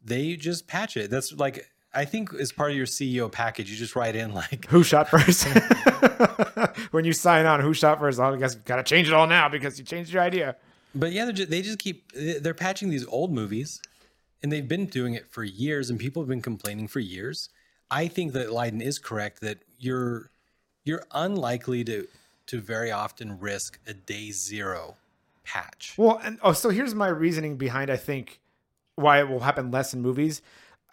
[0.03, 1.11] they just patch it.
[1.11, 4.67] That's like I think as part of your CEO package, you just write in like
[4.67, 5.45] Who shot first?
[6.91, 8.19] when you sign on, who shot first?
[8.19, 10.57] I guess gotta change it all now because you changed your idea.
[10.95, 13.81] But yeah, just, they just keep they're patching these old movies,
[14.43, 17.49] and they've been doing it for years, and people have been complaining for years.
[17.91, 20.31] I think that Leiden is correct that you're
[20.85, 22.07] you're unlikely to
[22.47, 24.97] to very often risk a day zero
[25.45, 25.95] patch.
[25.97, 28.41] Well, and oh, so here's my reasoning behind I think
[28.97, 30.43] why it will happen less in movies.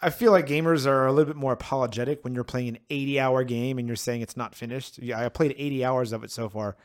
[0.00, 3.20] I feel like gamers are a little bit more apologetic when you're playing an 80
[3.20, 4.98] hour game and you're saying it's not finished.
[4.98, 6.76] Yeah, I played 80 hours of it so far.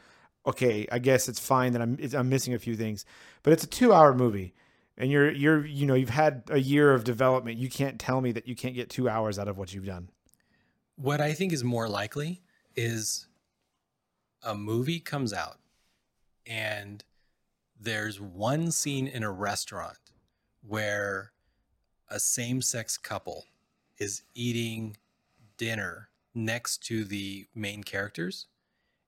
[0.45, 3.06] Okay, I guess it's fine that I'm I'm missing a few things,
[3.43, 4.54] but it's a two hour movie,
[4.97, 7.58] and you're you're you know you've had a year of development.
[7.58, 10.10] You can't tell me that you can't get two hours out of what you've done.
[10.95, 12.41] What I think is more likely
[12.75, 13.27] is
[14.43, 15.58] a movie comes out
[16.45, 17.03] and
[17.79, 19.97] there's one scene in a restaurant
[20.62, 21.32] where
[22.10, 23.45] a same sex couple
[23.97, 24.97] is eating
[25.58, 28.47] dinner next to the main characters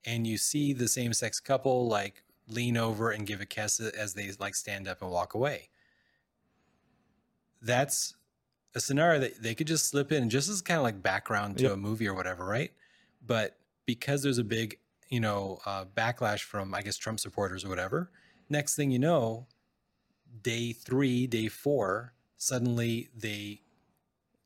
[0.05, 4.13] and you see the same sex couple like lean over and give a kiss as
[4.13, 5.69] they like stand up and walk away
[7.65, 8.15] that's
[8.75, 11.63] a scenario that they could just slip in just as kind of like background to
[11.63, 11.71] Yep.
[11.73, 12.71] a movie or whatever, right?
[13.25, 17.69] But because there's a big, you know, uh, backlash from I guess Trump supporters or
[17.69, 18.11] whatever,
[18.49, 19.47] next thing you know,
[20.41, 23.61] day three, day four, suddenly they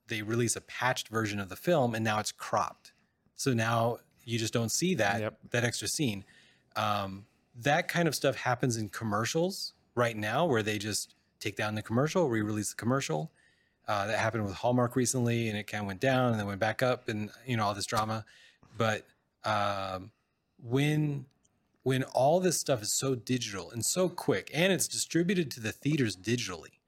[0.08, 2.94] they release a patched version of the film and now it's cropped.
[3.36, 5.40] So now you just don't see that Yep.
[5.52, 6.24] that extra scene.
[6.76, 11.76] Um, that kind of stuff happens in commercials right now, where they just take down
[11.76, 13.32] the commercial, re-release the commercial.
[13.88, 16.60] Uh, that happened with Hallmark recently, and it kind of went down and then went
[16.60, 18.24] back up, and you know all this drama.
[18.78, 19.06] But
[19.44, 20.12] um,
[20.62, 21.26] when
[21.84, 25.72] when all this stuff is so digital and so quick, and it's distributed to the
[25.72, 26.80] theaters digitally,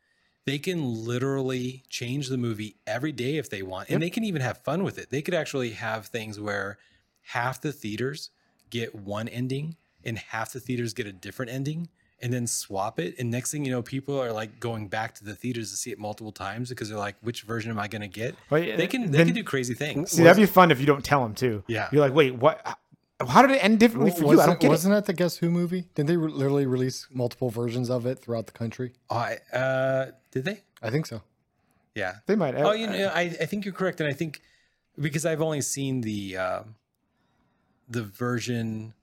[0.46, 4.42] they can literally change the movie every day if they want, and they can even
[4.42, 5.10] have fun with it.
[5.10, 6.78] They could actually have things where
[7.22, 8.30] half the theaters
[8.70, 11.90] get one ending and half the theaters get a different ending
[12.22, 15.24] and then swap it and next thing you know people are like going back to
[15.24, 18.02] the theaters to see it multiple times because they're like which version am i going
[18.02, 20.72] to get Well, they can they then- can do crazy things See, that'd be fun
[20.72, 21.64] if you don't tell them too.
[21.68, 21.90] Yeah.
[21.92, 22.78] you're like, wait, what?
[23.28, 24.42] How did it end differently for you?
[24.42, 24.96] I don't wasn't, it.
[24.96, 25.86] that the Guess Who movie?
[25.94, 28.94] Didn't they re- literally release multiple versions of it throughout the country?
[29.12, 31.22] I uh did they I think so.
[31.96, 32.56] yeah They might.
[32.56, 34.42] oh you know I, I think you're correct and i think
[35.00, 36.76] because i've only seen the um
[37.90, 38.94] the version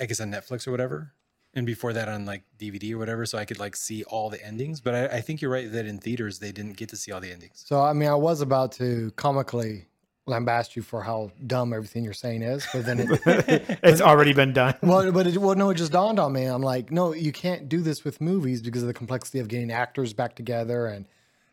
[0.00, 1.12] i guess on netflix or whatever
[1.54, 4.44] and before that on like dvd or whatever so i could like see all the
[4.44, 7.12] endings but i, I think you're right that in theaters they didn't get to see
[7.12, 9.86] all the endings So I mean, I was about to comically
[10.28, 13.18] lambast you for how dumb everything you're saying is, but then it,
[13.82, 14.74] it's already been done.
[14.82, 16.44] well, but it, well, no, it just dawned on me.
[16.44, 19.72] I'm like, no, you can't do this with movies because of the complexity of getting
[19.72, 21.06] actors back together and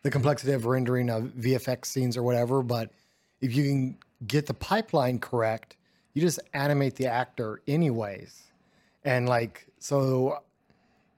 [0.04, 2.62] the complexity of rendering of VFX scenes or whatever.
[2.62, 2.92] But
[3.42, 5.78] if you can get the pipeline correct,
[6.14, 8.44] you just animate the actor anyways.
[9.06, 10.40] And like, so,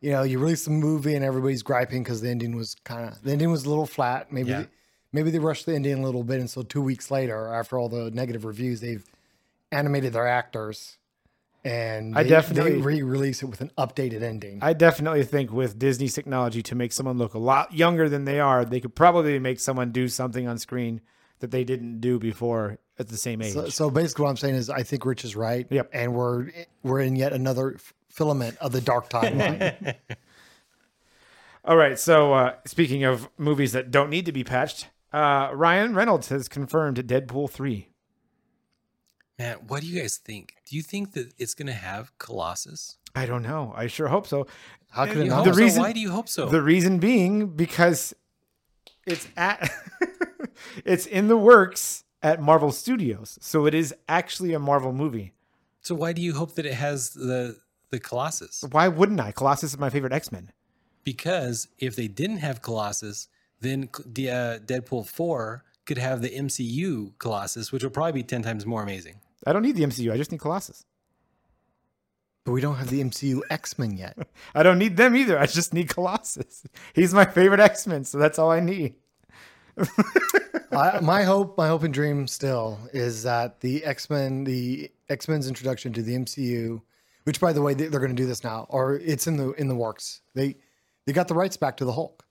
[0.01, 3.21] you know, you release the movie and everybody's griping because the ending was kind of,
[3.23, 4.31] the ending was a little flat.
[4.31, 4.65] Maybe, Yeah.
[5.13, 6.39] maybe they rushed the ending a little bit.
[6.39, 9.03] And so two weeks later, after all the negative reviews, they've
[9.71, 10.97] animated their actors
[11.65, 14.59] and I they, definitely- they re-release it with an updated ending.
[14.61, 18.39] I definitely think with Disney's technology to make someone look a lot younger than they
[18.39, 21.01] are, they could probably make someone do something on screen
[21.39, 23.53] that they didn't do before at the same age.
[23.53, 25.65] So, so basically, what I'm saying is, I think Rich is right.
[25.69, 25.89] Yep.
[25.93, 26.49] And we're
[26.83, 27.77] we're in yet another
[28.09, 29.95] filament of the dark timeline.
[31.65, 31.99] All right.
[31.99, 36.47] So uh, speaking of movies that don't need to be patched, uh, Ryan Reynolds has
[36.47, 37.89] confirmed Deadpool three.
[39.37, 40.55] Man, what do you guys think?
[40.67, 42.97] Do you think that it's going to have Colossus?
[43.13, 43.71] I don't know.
[43.75, 44.47] I sure hope so.
[44.89, 45.37] How could it not?
[45.37, 45.59] hope The so?
[45.59, 46.47] reason- Why do you hope so?
[46.47, 48.15] The reason being because
[49.05, 49.69] it's at
[50.85, 55.33] it's in the works at Marvel Studios, so it is actually a Marvel movie.
[55.81, 57.57] so why do you hope that it has the
[57.89, 59.31] the Colossus Why wouldn't I?
[59.31, 60.51] Colossus is my favorite X Men.
[61.03, 63.27] because if they didn't have Colossus,
[63.61, 68.41] then the uh, Deadpool four could have the MCU Colossus, which will probably be ten
[68.43, 69.15] times more amazing.
[69.45, 70.11] I don't need the MCU.
[70.11, 70.85] I just need Colossus.
[72.43, 74.17] But we don't have the MCU X Men yet.
[74.55, 75.37] I don't need them either.
[75.39, 76.63] I just need Colossus.
[76.93, 78.95] He's my favorite X Men, so that's all I need.
[80.71, 85.27] I, my hope, my hope and dream still is that the X Men, the X
[85.27, 86.81] Men's introduction to the MCU,
[87.23, 89.51] which by the way they, they're going to do this now, or it's in the
[89.53, 90.21] in the works.
[90.35, 90.55] They
[91.05, 92.25] they got the rights back to the Hulk.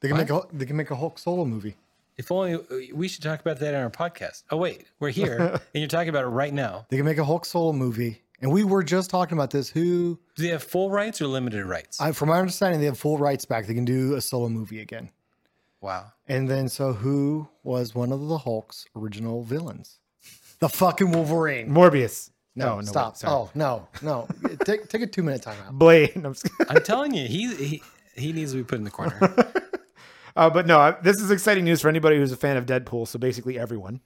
[0.00, 1.76] They can make a they can make a Hulk solo movie.
[2.18, 2.60] If only uh,
[2.94, 4.44] we should talk about that on our podcast.
[4.50, 6.86] Oh wait, we're here and you're talking about it right now.
[6.88, 9.70] They can make a Hulk solo movie, and we were just talking about this.
[9.70, 12.00] Who, Do they have full rights or limited rights?
[12.00, 13.66] I, from my understanding, they have full rights back.
[13.66, 15.10] They can do a solo movie again.
[15.80, 16.12] Wow.
[16.28, 19.98] And then, so who was one of the Hulk's original villains?
[20.58, 21.68] The fucking Wolverine.
[21.70, 22.30] Morbius.
[22.54, 23.12] No, Oh, stop.
[23.12, 23.32] wait, sorry.
[23.34, 24.26] oh no, no.
[24.64, 25.72] take take a two minute timeout.
[25.72, 26.16] Blade.
[26.16, 26.36] No, I'm.
[26.70, 27.82] I'm telling you, he, he
[28.16, 29.18] he needs to be put in the corner.
[30.34, 33.08] Uh, but no, I- this is exciting news for anybody who's a fan of Deadpool.
[33.08, 34.00] So basically everyone.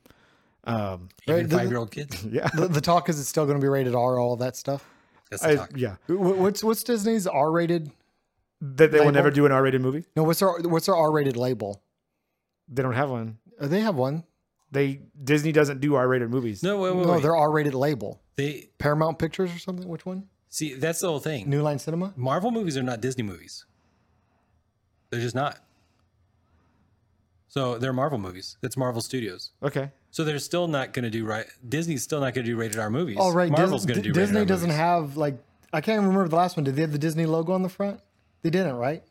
[0.63, 2.25] Um, Even the- five year old kids.
[2.31, 2.47] yeah.
[2.55, 4.85] The, the talk is it's still going to be rated R, all that stuff.
[5.29, 5.71] That's the I, talk.
[5.75, 5.97] yeah.
[6.07, 7.91] What's what's Disney's R rated?
[8.61, 10.05] That they will never do an R-rated movie.
[10.15, 11.83] No, what's their what's their R rated label?
[12.69, 13.39] They don't have one.
[13.59, 14.25] Uh, they have one.
[14.71, 16.63] They Disney doesn't do R-rated movies.
[16.63, 17.23] No, wait, wait, no, wait.
[17.23, 18.21] their R rated label.
[18.37, 19.89] They Paramount Pictures or something.
[19.89, 20.29] Which one?
[20.53, 21.49] see that's the whole thing.
[21.49, 22.13] New Line Cinema.
[22.17, 23.65] Marvel movies are not Disney movies.
[25.11, 25.59] They're just not.
[27.49, 28.57] So they're Marvel movies.
[28.61, 29.51] That's Marvel Studios.
[29.63, 29.91] Okay.
[30.13, 31.47] So they're still not going to do right.
[31.69, 33.17] Disney's still not going to do rated R movies.
[33.19, 34.79] Oh right, Marvel's Dis- going to do D- rated Disney R doesn't movies.
[34.79, 35.39] have like
[35.73, 36.65] I can't remember the last one.
[36.65, 38.01] Did they have the Disney logo on the front?
[38.43, 39.03] They didn't, right?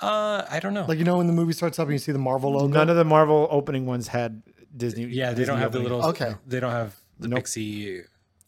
[0.00, 0.84] Uh, I don't know.
[0.86, 2.66] Like you know when the movie starts up and you see the Marvel logo.
[2.66, 4.42] None of the Marvel opening ones had
[4.76, 5.04] Disney.
[5.04, 5.92] yeah, they Disney don't have the opening.
[5.98, 6.10] little.
[6.10, 6.34] Okay.
[6.46, 7.38] They don't have the Nope.
[7.38, 8.02] pixie.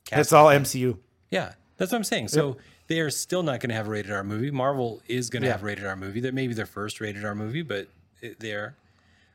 [0.05, 0.21] Cast.
[0.21, 0.99] It's all MCU.
[1.31, 2.29] Yeah, that's what I'm saying.
[2.29, 2.57] So
[2.89, 4.51] they are still not going to have a rated R movie.
[4.51, 5.53] Marvel is going to Yeah.
[5.55, 6.21] have rated R movie.
[6.21, 7.89] That may be their first rated R movie, but
[8.21, 8.77] it, they're.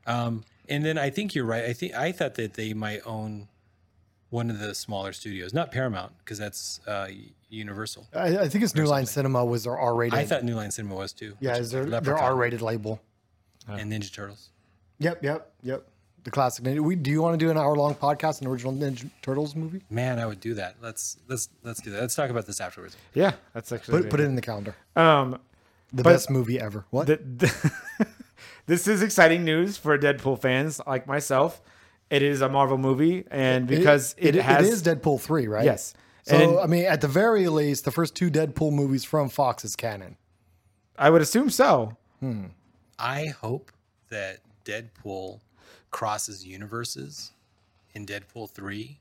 [0.06, 1.66] Um, and then I think you're right.
[1.66, 3.48] I think I thought that they might own
[4.32, 7.08] one of the smaller studios, not Paramount, because that's uh,
[7.50, 8.08] Universal.
[8.16, 10.18] I, I think it's New Line Cinema was their R rated.
[10.18, 11.36] I thought New Line Cinema was too.
[11.40, 13.00] yeah, which is their their R rated label.
[13.68, 14.50] and Ninja Turtles.
[15.00, 15.86] Yep, yep, yep.
[16.24, 16.64] The classic.
[16.66, 16.80] Ninja.
[16.82, 19.82] We, do you want to do an hour long podcast, an original Ninja Turtles movie?
[19.90, 20.76] Man, I would do that.
[20.82, 22.00] Let's let's let's do that.
[22.02, 22.96] Let's talk about this afterwards.
[23.14, 24.76] Yeah, that's actually Put put it in the calendar.
[24.96, 25.40] Um,
[25.92, 26.86] The best movie ever.
[26.92, 27.08] What?
[27.08, 27.72] the, the-
[28.68, 31.60] this is exciting news for Deadpool fans like myself.
[32.12, 35.64] It is a Marvel movie, and because it, has it is Deadpool three, right?
[35.64, 35.94] yes,
[36.24, 39.64] So and I mean, at the very least, the first two Deadpool movies from Fox
[39.64, 40.18] is canon.
[40.98, 41.98] I would assume so.
[43.00, 43.72] I hope
[44.10, 45.40] that Deadpool
[45.90, 47.32] crosses universes
[47.94, 49.00] in Deadpool 3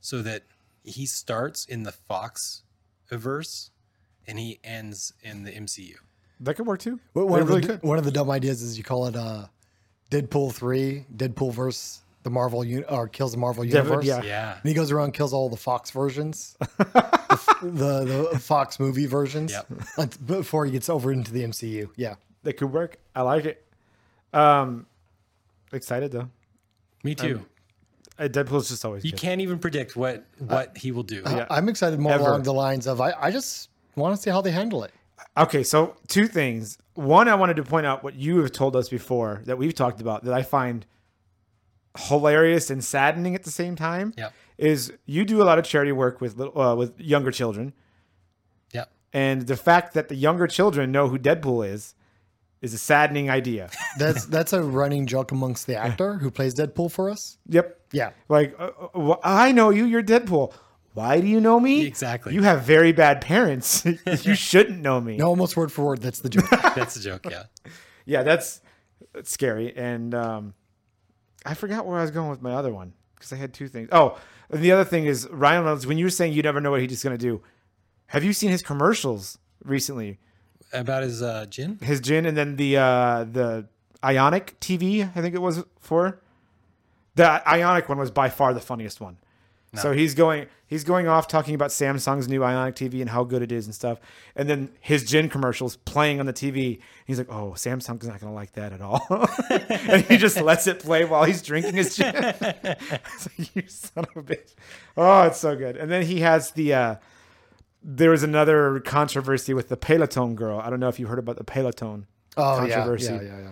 [0.00, 0.42] so that
[0.84, 2.62] he starts in the Fox
[3.10, 3.70] verse
[4.26, 5.94] and he ends in the MCU.
[6.40, 7.00] That could work too.
[7.14, 7.82] One one of, really the, could.
[7.82, 9.46] one of the dumb ideas is you call it uh,
[10.10, 14.04] Deadpool three, Deadpool versus the Marvel un- or kills the Marvel Dev- universe.
[14.04, 14.22] yeah.
[14.22, 14.52] Yeah.
[14.54, 19.06] And he goes around and kills all the Fox versions, the, the the Fox movie
[19.06, 20.12] versions, Yep.
[20.26, 21.88] before he gets over into the MCU.
[21.96, 22.98] Yeah, That could work.
[23.14, 23.64] I like it.
[24.32, 24.86] Um,
[25.72, 26.28] excited though.
[27.02, 27.44] Me too.
[28.18, 29.20] Uh, Deadpool's just always you good.
[29.20, 31.22] can't even predict what what he will do.
[31.24, 31.46] Yeah.
[31.50, 32.24] I'm excited more Ever.
[32.24, 34.92] along the lines of I, I just want to see how they handle it.
[35.36, 36.78] Okay, so two things.
[36.94, 40.00] One, I wanted to point out what you have told us before that we've talked
[40.00, 40.84] about that I find
[41.96, 44.12] hilarious and saddening at the same time.
[44.16, 44.32] Yep.
[44.58, 47.72] Is you do a lot of charity work with little, uh, with younger children,
[48.72, 48.90] Yep.
[49.12, 51.94] and the fact that the younger children know who Deadpool is
[52.60, 53.70] is a saddening idea.
[53.98, 57.38] That's that's a running joke amongst the actor who plays Deadpool for us.
[57.48, 57.76] yep.
[57.92, 59.86] Yeah, Like uh, uh, wh- I know you.
[59.86, 60.52] You're Deadpool.
[60.92, 61.86] Why do you know me?
[61.86, 62.34] Exactly.
[62.34, 63.86] You have very bad parents.
[64.24, 65.16] you shouldn't know me.
[65.16, 66.02] no, almost word for word.
[66.02, 66.50] That's the joke.
[66.50, 67.44] That's the joke, yeah.
[68.04, 68.60] yeah, that's,
[69.14, 69.74] that's scary.
[69.74, 70.52] And um,
[71.44, 73.88] I forgot where I was going with my other one because I had two things.
[73.92, 74.18] Oh,
[74.50, 75.86] and the other thing is Ryan Reynolds.
[75.86, 77.42] When you were saying you never know what he's just going to do,
[78.08, 80.18] have you seen his commercials recently?
[80.72, 81.78] About his uh gin?
[81.82, 83.66] His gin and then the uh, the
[84.04, 85.10] Ionic TV.
[85.16, 86.20] I think it was for
[87.14, 89.18] the Ionic one was by far the funniest one.
[89.76, 93.42] So he's going he's going off talking about Samsung's new Ionic TV and how good
[93.42, 93.98] it is and stuff.
[94.34, 96.80] And then his gin commercials playing on the TV.
[97.06, 99.06] He's like, "Oh, Samsung's not going to like that at all."
[99.50, 102.14] and he just lets it play while he's drinking his gin.
[102.14, 104.54] It's like, you son of a bitch.
[104.96, 105.76] Oh, it's so good.
[105.76, 106.94] And then he has the uh
[107.82, 110.58] there was another controversy with the Peloton girl.
[110.58, 113.12] I don't know if you heard about the Peloton Oh yeah, controversy.
[113.12, 113.50] yeah, yeah, yeah.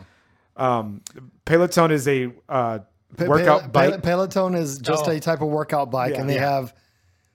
[0.78, 1.02] Um,
[1.44, 2.78] Peloton is a uh,
[3.16, 3.90] Pa- workout Pel- bike.
[3.90, 5.10] Pel- Peloton is just Oh.
[5.10, 6.20] a type of workout bike, Yeah.
[6.20, 6.50] and they Yeah.
[6.50, 6.74] have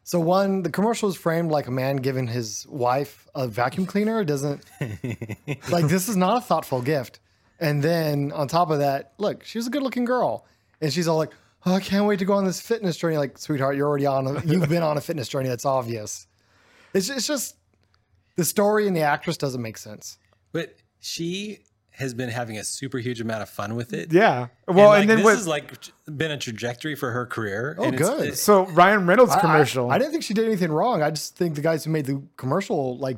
[0.03, 4.19] So one, the commercial is framed like a man giving his wife a vacuum cleaner.
[4.21, 4.63] It doesn't
[5.69, 7.19] like this is not a thoughtful gift.
[7.59, 10.45] And then on top of that, look, she was a good looking girl.
[10.81, 11.31] And she's all like,
[11.63, 13.17] Oh, I can't wait to go on this fitness journey.
[13.17, 15.47] Like, sweetheart, you're already on a you've been on a fitness journey.
[15.47, 16.25] That's obvious.
[16.95, 17.55] It's it's just
[18.35, 20.17] the story and the actress doesn't make sense.
[20.51, 21.59] But she
[21.91, 24.11] has been having a super huge amount of fun with it.
[24.13, 24.47] Yeah.
[24.67, 25.35] Well, like, and, then this what?
[25.35, 25.73] has like
[26.05, 27.75] been a trajectory for her career.
[27.77, 28.27] Oh, and it's- good.
[28.29, 29.91] it- so Ryan Reynolds I- I- commercial.
[29.91, 31.01] I, didn't think she did anything wrong.
[31.03, 33.17] I just think the guys who made the commercial like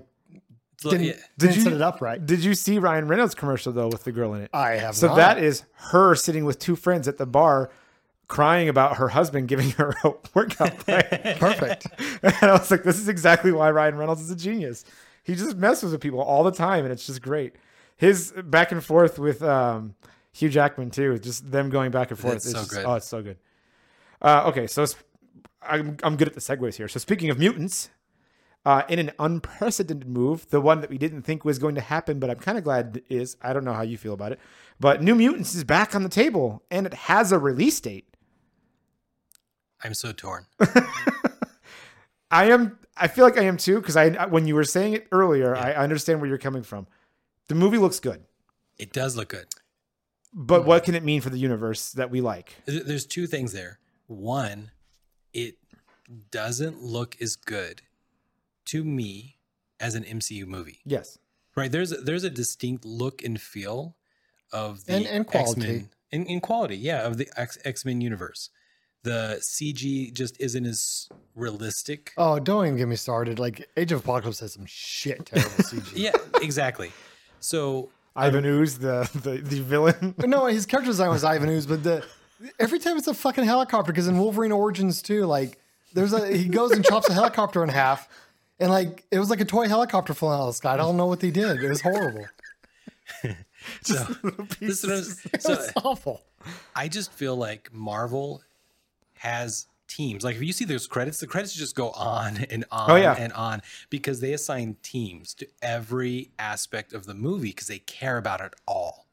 [0.82, 1.14] didn't, yeah.
[1.38, 2.24] didn't you- set it up right.
[2.26, 4.50] Did you see Ryan Reynolds commercial though with the girl in it?
[4.54, 5.16] I have So not.
[5.18, 7.70] that is her sitting with two friends at the bar,
[8.28, 11.38] crying about her husband giving her a workout plan.
[11.38, 11.88] perfect.
[12.24, 14.84] and I was like, this is exactly why Ryan Reynolds is a genius.
[15.24, 17.54] He just messes with people all the time, and it's just great.
[18.04, 19.96] His back and forth with um,
[20.34, 22.34] Hugh Jackman too, just them going back and forth.
[22.34, 22.86] That's it's so just- good.
[22.86, 23.38] Oh, it's so good.
[24.22, 24.86] Uh, okay, so
[25.62, 26.90] I'm I'm good at the segues here.
[26.90, 27.92] So speaking of mutants,
[28.66, 32.20] uh, in an unprecedented move, the one that we didn't think was going to happen,
[32.20, 33.38] but I'm kind of glad it is.
[33.42, 34.40] I don't know how you feel about it,
[34.82, 38.10] but New Mutants is back on the table, and it has a release date.
[39.82, 40.46] I'm so torn.
[42.32, 42.80] I am.
[42.98, 45.72] I feel like I am too because I when you were saying it earlier, I
[45.74, 46.86] understand where you're coming from.
[47.48, 48.24] The movie looks good,
[48.78, 49.48] It does look good.
[50.34, 50.86] but what hmm.
[50.86, 52.56] can it mean for the universe that we like?
[52.66, 53.80] There's two things there.
[54.08, 54.72] One,
[55.34, 55.56] it
[56.32, 57.82] doesn't look as good
[58.66, 59.38] to me
[59.80, 60.80] as an MCU movie.
[60.86, 61.18] Yes.
[61.56, 61.72] Right?
[61.72, 63.96] There's a, there's a distinct look and feel
[64.52, 65.62] of the And- and quality.
[65.62, 68.52] X-Men in, in quality, yeah, of the X, X-Men universe.
[69.02, 72.14] The CG just isn't as realistic.
[72.18, 73.40] Oh, don't even get me started.
[73.40, 75.92] Like Age of Apocalypse has some shit terrible CG.
[75.96, 76.92] Yeah, exactly.
[77.44, 80.16] So Ivan Ooze, the, the the villain.
[80.26, 82.06] No, his character design was Ivan Ooze, but the
[82.60, 85.60] every time it's a fucking helicopter because in Wolverine Origins too, like
[85.94, 88.08] there's a he goes and chops a helicopter in half,
[88.60, 90.74] and like it was like a toy helicopter flying out of the sky.
[90.74, 91.64] I don't know what they did.
[91.64, 92.26] It was horrible.
[93.82, 93.96] so,
[94.60, 96.22] this is what It so was awful.
[96.76, 98.42] I just feel like Marvel
[99.16, 100.24] has teams.
[100.24, 102.96] Like if you see those credits, the credits just go on and oh, on Oh,
[102.96, 103.16] yeah.
[103.18, 108.18] and on because they assign teams to every aspect of the movie because they care
[108.18, 109.08] about it all.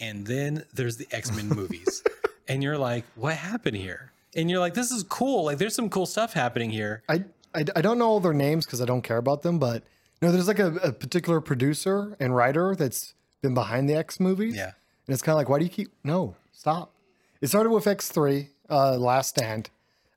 [0.00, 2.02] And then there's the X-Men movies.
[2.48, 4.12] And you're like, what happened here?
[4.34, 5.44] And you're like, this is cool.
[5.44, 7.02] Like there's some cool stuff happening here.
[7.08, 9.84] I, I, I don't know all their names because I don't care about them, but
[10.20, 14.56] no, there's like a, a particular producer and writer that's been behind the X movies.
[14.56, 14.72] Yeah.
[15.06, 15.92] And it's kind of like, why do you keep?
[16.02, 16.92] No, stop.
[17.40, 19.70] It started with X three, uh, Last Stand,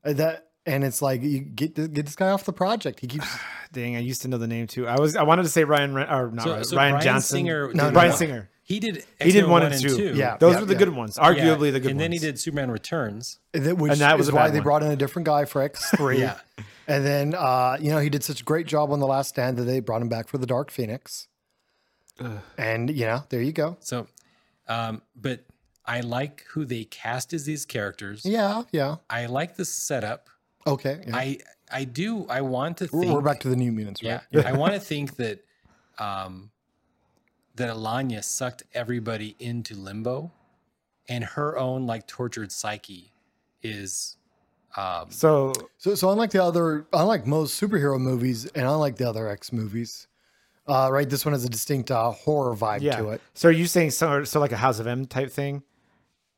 [0.06, 3.00] uh, that, and it's like you get th- get this guy off the project.
[3.00, 3.28] He keeps.
[3.74, 4.88] Dang, I used to know the name too.
[4.88, 7.04] I was I wanted to say Ryan Re- or not So- Ryan, so Ryan Brian
[7.04, 7.36] Johnson.
[7.38, 8.50] Singer No, did Brian one- Singer.
[8.64, 10.14] He did He did X-Men one and two.
[10.14, 10.36] Yeah.
[10.38, 10.80] Those were the yeah.
[10.80, 11.16] good ones.
[11.18, 11.98] Arguably Yeah, the good ones and ones.
[12.00, 13.40] then he did Superman Returns.
[13.54, 15.62] That, which And that was is why bad they brought in a different guy for
[15.62, 16.20] X three.
[16.22, 16.38] Yeah.
[16.86, 19.56] And then uh, you know he did such a great job on the Last Stand
[19.58, 21.28] that they brought him back for the Dark Phoenix.
[22.58, 23.78] And you know there you go.
[23.80, 24.08] So,
[24.68, 25.42] um, but
[25.88, 28.26] I like who they cast as these characters.
[28.26, 28.98] Yeah, yeah.
[29.10, 30.30] I like the setup.
[30.66, 31.02] Okay.
[31.08, 31.16] yeah.
[31.16, 31.38] I
[31.72, 32.26] I do.
[32.28, 33.16] I want to We're- think.
[33.16, 34.22] We're back to the New Mutants, right?
[34.32, 34.44] yeah.
[34.46, 35.44] I want to think that,
[35.98, 36.52] um,
[37.56, 40.32] that Illyana sucked everybody into limbo,
[41.10, 43.12] and her own like tortured psyche
[43.64, 44.18] is,
[44.76, 49.28] um, so So, so unlike the other, unlike most superhero movies, and unlike the other
[49.28, 50.08] X movies,
[50.68, 51.10] uh, right?
[51.10, 52.98] This one has a distinct uh, horror vibe yeah.
[52.98, 53.22] to it.
[53.34, 55.64] So are you saying so, so like a House of M type thing?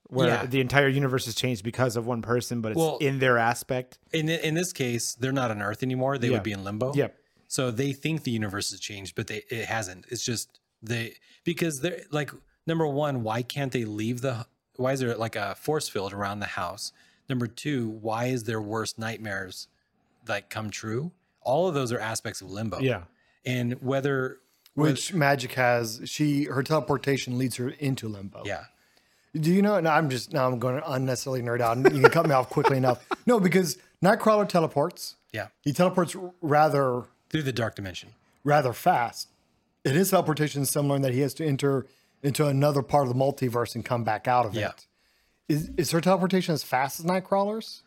[0.09, 0.45] Where Yeah.
[0.47, 3.99] the entire universe has changed because of one person, but it's Well- in their aspect.
[4.11, 6.17] in in this case, they're not on Earth anymore.
[6.17, 6.33] They Yeah.
[6.33, 6.93] would be in limbo.
[6.95, 7.15] Yep.
[7.47, 10.05] So they think the universe has changed, but they it hasn't.
[10.09, 12.31] It's just they because they're like
[12.65, 16.39] number one, why can't they leave the why is there like a force field around
[16.39, 16.91] the house?
[17.27, 19.67] Number two, why is their worst nightmares
[20.27, 21.11] like come true?
[21.41, 22.79] All of those are aspects of limbo.
[22.79, 23.03] Yeah.
[23.45, 24.39] And whether
[24.73, 28.43] Which magic has she her teleportation leads her into limbo.
[28.45, 28.65] yeah.
[29.35, 29.75] Do you know?
[29.75, 31.77] And I'm just now I'm going to unnecessarily nerd out.
[31.77, 33.05] And you can cut me off quickly enough.
[33.27, 35.15] No, because Nightcrawler teleports.
[35.31, 35.49] Yeah.
[35.61, 38.09] He teleports rather Through the dark dimension.
[38.43, 39.27] rather fast.
[39.83, 41.85] It is teleportation is similar in that he has to enter
[42.23, 44.69] into another part of the multiverse and come back out of Yeah.
[44.69, 44.87] it.
[45.47, 47.83] Is is her teleportation as fast as Nightcrawler's?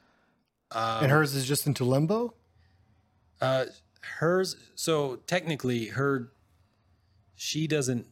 [0.70, 2.34] Um, and hers is just into limbo?
[3.40, 3.66] Uh,
[4.18, 4.54] hers.
[4.76, 6.30] So technically, her
[7.34, 8.06] she doesn't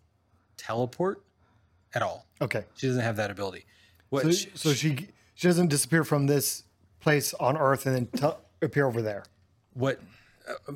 [0.57, 1.23] teleport
[1.95, 2.27] at all.
[2.41, 2.65] Okay.
[2.77, 3.65] She doesn't have that ability.
[4.11, 4.23] What?
[4.25, 6.65] So, she, so she she doesn't disappear from this
[7.01, 9.25] place on Earth and then tel- appear over there.
[9.75, 10.01] what?
[10.49, 10.73] uh,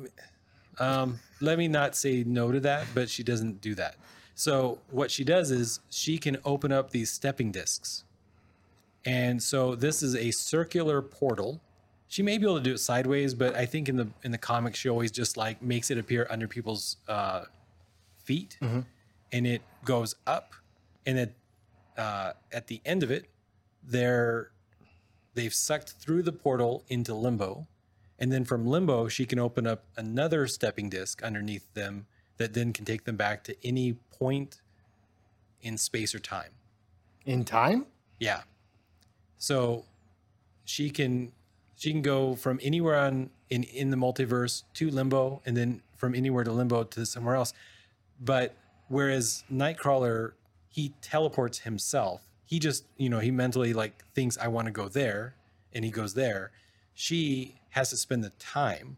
[0.77, 3.95] Um, let me not say no to that, but she doesn't do that.
[4.33, 8.03] So what she does is she can open up these stepping discs,
[9.05, 11.61] and so this is a circular portal
[12.07, 14.37] she may be able to do it sideways, but I think in the in the
[14.37, 17.45] comics she always just like makes it appear under people's uh,
[18.23, 20.53] feet, and it goes up,
[21.05, 21.33] and then
[21.97, 23.29] uh, at the end of it,
[23.83, 24.51] they're
[25.33, 27.67] they've sucked through the portal into limbo,
[28.19, 32.05] and then from limbo she can open up another stepping disc underneath them
[32.37, 34.61] that then can take them back to any point
[35.61, 36.51] in space or time.
[37.25, 37.85] In time?
[38.19, 38.41] Yeah.
[39.37, 39.85] So
[40.63, 41.31] she can
[41.75, 46.15] she can go from anywhere on in in the multiverse to limbo and then from
[46.15, 47.53] anywhere to limbo to somewhere else.
[48.19, 48.55] But
[48.87, 50.33] whereas Nightcrawler
[50.75, 52.21] he teleports himself.
[52.43, 55.33] He just, you know, he mentally like thinks I want to go there
[55.71, 56.51] and he goes there.
[56.93, 58.97] She has to spend the time.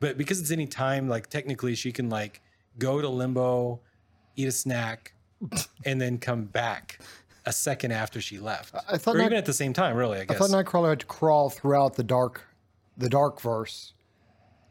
[0.00, 2.42] But because it's any time like technically she can like
[2.78, 3.80] go to limbo,
[4.36, 5.14] eat a snack
[5.86, 7.00] and then come back
[7.46, 8.74] a second after she left.
[8.86, 10.36] I thought or even at the same time, really, I guess.
[10.36, 12.42] I thought Nightcrawler had to crawl throughout the dark,
[12.98, 13.94] the dark verse,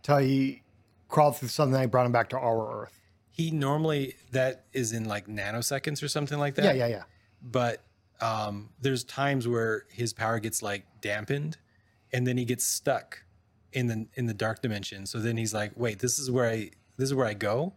[0.04, 0.62] till he
[1.10, 2.97] crawled through something that brought him back to our Earth.
[3.38, 6.66] He normally that is in like nanoseconds or something like that.
[6.66, 7.04] Yeah, yeah, yeah.
[7.42, 7.84] But
[8.20, 11.58] um, there's times where his power gets like dampened,
[12.12, 13.24] and then he gets stuck
[13.72, 15.06] in the in the dark dimension.
[15.06, 17.74] So then he's like, "Wait, this is where I this is where I go."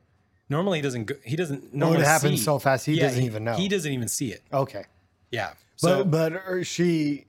[0.49, 1.15] Normally he doesn't go.
[1.25, 1.75] He doesn't.
[1.75, 3.55] Normally happens see- so fast, he doesn't even know.
[3.55, 4.43] He doesn't even see it.
[4.53, 4.85] Okay,
[5.31, 5.53] Yeah.
[5.77, 7.27] So but uh, she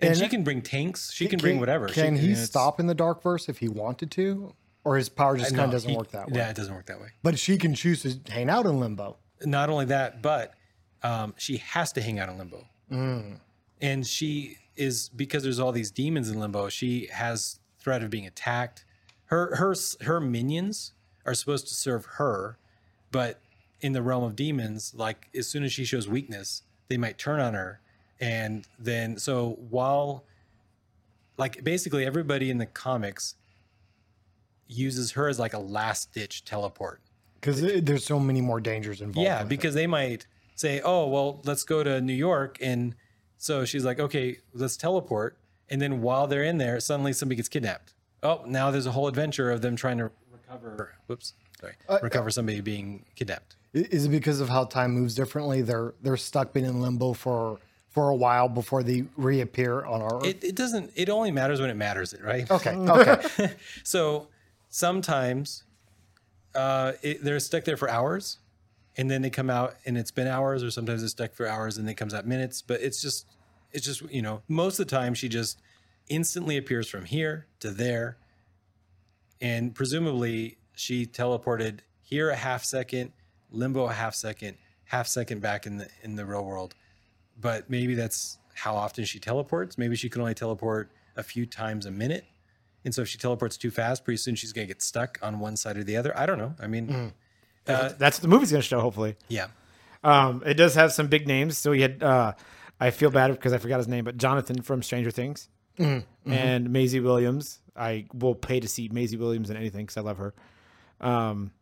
[0.00, 1.12] and, she can bring tanks.
[1.12, 1.88] She can bring whatever.
[1.88, 4.54] She Can he stop in the dark verse if he wanted to,
[4.84, 6.38] or his power just kind of doesn't he- work that way?
[6.38, 7.08] Yeah, it doesn't work that way.
[7.22, 9.16] But she can choose to hang out in limbo.
[9.44, 10.54] not only that, but
[11.02, 12.66] um, she has to hang out in limbo.
[12.90, 13.38] Mm.
[13.80, 16.68] And she is because there's all these demons in limbo.
[16.68, 18.84] She has threat of being attacked.
[19.26, 20.92] Her her her minions
[21.26, 22.58] are supposed to serve her,
[23.10, 23.40] but
[23.80, 27.40] in the realm of demons, like as soon as she shows weakness, they might turn
[27.40, 27.80] on her.
[28.20, 30.24] And then so while
[31.36, 33.34] like basically everybody in the comics
[34.68, 37.00] uses her as like a last ditch teleport.
[37.40, 39.24] Because there's so many more dangers involved.
[39.24, 39.48] Yeah, with it.
[39.50, 42.94] because they might say, "Oh, well, let's go to New York," and
[43.36, 45.36] so she's like, "Okay, let's teleport."
[45.68, 47.94] And then while they're in there, suddenly somebody gets kidnapped.
[48.22, 50.94] Oh, now there's a whole adventure of them trying to recover.
[51.06, 53.56] Whoops, sorry, Uh, recover somebody being kidnapped.
[53.74, 55.60] Is it because of how time moves differently?
[55.60, 57.58] They're they're stuck being in limbo for
[57.90, 60.24] for a while before they reappear on our Earth.
[60.26, 60.92] It, it doesn't.
[60.94, 62.12] It only matters when it matters.
[62.14, 62.50] It right.
[62.50, 63.52] okay, okay.
[63.82, 64.28] So
[64.74, 65.62] sometimes
[66.52, 68.38] uh, it, they're stuck there for hours,
[68.96, 71.78] and then they come out and it's been hours, or sometimes it's stuck for hours
[71.78, 72.60] and then it comes out minutes.
[72.60, 73.26] But it's just,
[73.70, 75.60] it's just you know, most of the time she just
[76.08, 78.16] instantly appears from here to there,
[79.40, 83.12] and presumably she teleported here a half second,
[83.52, 84.56] limbo a half second,
[84.86, 86.74] half second back in the in the real world.
[87.40, 89.78] But maybe that's how often she teleports.
[89.78, 92.24] Maybe she can only teleport a few times a minute.
[92.84, 95.40] And so if she teleports too fast, pretty soon she's going to get stuck on
[95.40, 96.16] one side or the other.
[96.18, 96.54] I don't know.
[96.60, 97.12] I mean,
[97.66, 98.80] uh, That's what the movie's gonna show.
[98.80, 99.46] Hopefully, yeah.
[100.02, 101.56] um, it does have some big names.
[101.56, 102.02] So we had.
[102.02, 102.32] Uh,
[102.80, 107.00] I feel bad because I forgot his name, but Jonathan from Stranger Things and Maisie
[107.00, 107.60] Williams.
[107.76, 110.34] I will pay to see Maisie Williams in anything because I love her.
[111.00, 111.52] Um,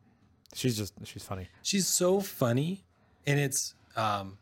[0.55, 1.49] she's just she's funny.
[1.63, 2.85] She's so funny.
[3.27, 4.39] And it's um,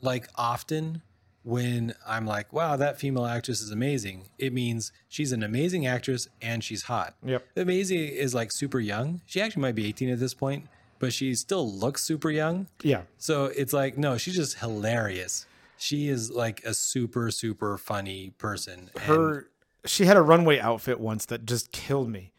[0.00, 1.02] like often
[1.44, 6.26] when I'm like, wow, that female actress is amazing, it means she's an amazing actress
[6.42, 7.14] and she's hot.
[7.22, 7.46] Yep.
[7.56, 9.20] Maisie is like super young.
[9.26, 10.66] She actually might be 18 at this point,
[10.98, 12.66] but she still looks super young.
[12.82, 15.46] Yeah, So it's like, no, she's just hilarious.
[15.76, 18.90] She is like a super, super funny person.
[18.94, 19.48] And her
[19.84, 22.32] she had a runway outfit once that just killed me.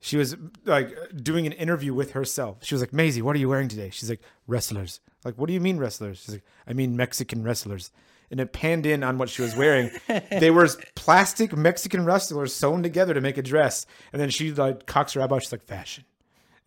[0.00, 2.58] She was like doing an interview with herself.
[2.62, 3.90] She was like, Maisie, what are you wearing today?
[3.90, 5.00] She's like, wrestlers.
[5.24, 6.18] Like, what do you mean wrestlers?
[6.20, 7.90] She's like, I mean Mexican wrestlers.
[8.30, 9.90] And it panned in on what she was wearing.
[10.30, 13.86] they were plastic Mexican wrestlers sewn together to make a dress.
[14.12, 15.38] And then she like cocks her eyebrow.
[15.38, 16.04] She's like, fashion.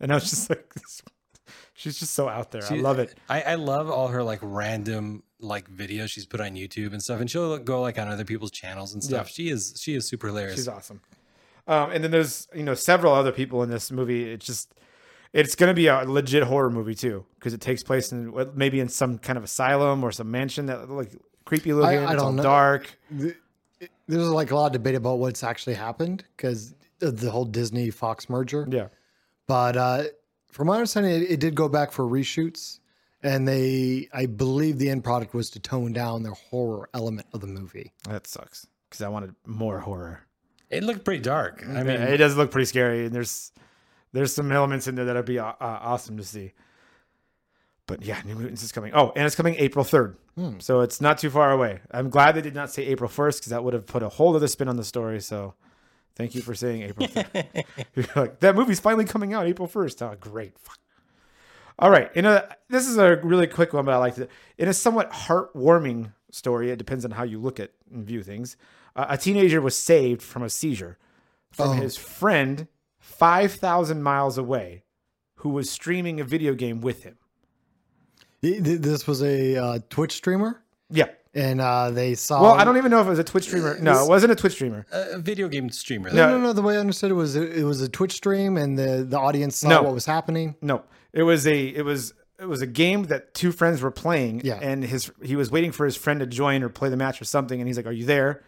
[0.00, 0.72] And I was just like,
[1.74, 2.62] she's just so out there.
[2.70, 3.14] I love it.
[3.28, 7.20] I, I love all her like random like videos she's put on YouTube and stuff,
[7.20, 9.28] and she'll go like on other people's channels and stuff.
[9.28, 9.32] Yeah.
[9.32, 10.56] She is she is super hilarious.
[10.56, 11.00] She's awesome.
[11.66, 14.30] Um, and then there's you know several other people in this movie.
[14.30, 14.74] It's just
[15.32, 18.56] it's going to be a legit horror movie too because it takes place in what-
[18.56, 21.12] maybe in some kind of asylum or some mansion that like
[21.44, 21.98] creepy looking.
[21.98, 22.42] I it's all know.
[22.42, 22.96] dark.
[23.10, 28.28] There's like a lot of debate about what's actually happened because the whole Disney Fox
[28.28, 28.66] merger.
[28.70, 28.88] Yeah,
[29.46, 30.02] But uh,
[30.50, 32.80] from my understanding, it, it did go back for reshoots,
[33.22, 37.40] and they, I believe, the end product was to tone down the horror element of
[37.40, 37.92] the movie.
[38.08, 40.22] that sucks because I wanted more horror.
[40.68, 41.64] It looked pretty dark.
[41.66, 43.52] I mean, it does look pretty scary, and there's
[44.12, 46.52] there's some elements in there that'd be uh, uh, awesome to see.
[47.90, 48.92] But yeah, New Mutants is coming.
[48.94, 50.16] Oh, and it's coming April third,
[50.58, 51.80] so it's not too far away.
[51.90, 54.34] I'm glad they did not say April first because that would have put a whole
[54.34, 55.20] other spin on the story.
[55.20, 55.54] So
[56.16, 57.06] Thank you for saying April.
[57.08, 57.64] 3rd.
[57.94, 60.02] You're like, that movie's finally coming out April 1st.
[60.02, 60.58] Oh, great.
[60.58, 60.78] Fuck.
[61.78, 62.10] All right.
[62.14, 64.28] In a, this is a really quick one, but I like it.
[64.58, 68.56] In a somewhat heartwarming story, it depends on how you look at and view things.
[68.94, 70.98] Uh, a teenager was saved from a seizure
[71.52, 71.72] from Oh.
[71.74, 72.66] his friend
[72.98, 74.82] 5,000 miles away
[75.36, 77.16] who was streaming a video game with him.
[78.42, 81.06] Th- th- This was a uh, Twitch streamer, Yeah.
[81.34, 82.42] and uh, they saw.
[82.42, 83.78] Well, I don't even know if it was a Twitch streamer.
[83.80, 84.86] No, it wasn't a Twitch streamer.
[84.92, 86.10] A, a video game streamer.
[86.10, 86.38] No, No.
[86.38, 86.52] no, no.
[86.52, 89.18] The way I understood it was it, it was a Twitch stream, and the the
[89.18, 89.82] audience saw No.
[89.82, 90.56] what was happening.
[90.62, 90.82] No,
[91.12, 94.40] it was a it was it was a game that two friends were playing.
[94.44, 94.58] Yeah.
[94.62, 97.24] and his he was waiting for his friend to join or play the match or
[97.26, 98.42] something, and he's like, "Are you there?"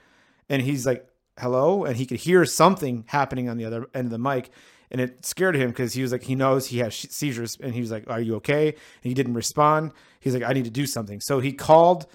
[0.49, 1.07] And he's like,
[1.39, 4.51] "Hello," and he could hear something happening on the other end of the mic,
[4.91, 7.81] and it scared him because he was like, he knows he has seizures, and he
[7.81, 9.93] was like, "Are you okay?" And he didn't respond.
[10.21, 12.07] He's like, "I need to do something." So he called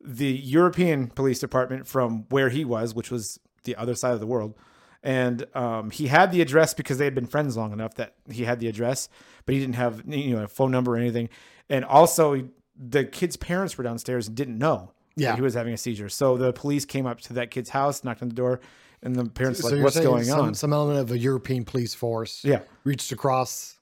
[0.00, 4.26] the European police department from where he was, which was the other side of the
[4.26, 4.54] world.
[5.02, 8.44] And um, he had the address because they had been friends long enough that he
[8.44, 9.08] had the address,
[9.44, 11.28] but he didn't have you know a phone number or anything.
[11.68, 15.34] And also, the kid's parents were downstairs and didn't know Yeah.
[15.34, 16.08] he was having a seizure.
[16.08, 18.60] So the police came up to that kid's house, knocked on the door,
[19.02, 21.64] and the parents were So like, "What's going some, on?" Some element of a European
[21.64, 22.44] police force.
[22.44, 22.60] Yeah.
[22.84, 23.78] reached across.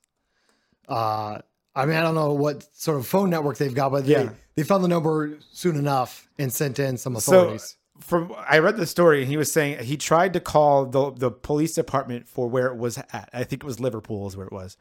[0.89, 1.39] Uh,
[1.75, 4.25] I mean, I don't know what sort of phone network they've got, but Yeah.
[4.25, 7.63] they, they found the number soon enough and sent in some authorities.
[7.63, 11.13] So from I read the story and he was saying he tried to call the
[11.13, 13.31] the police department for where it was at.
[13.33, 14.77] I think it was Liverpool is where it was.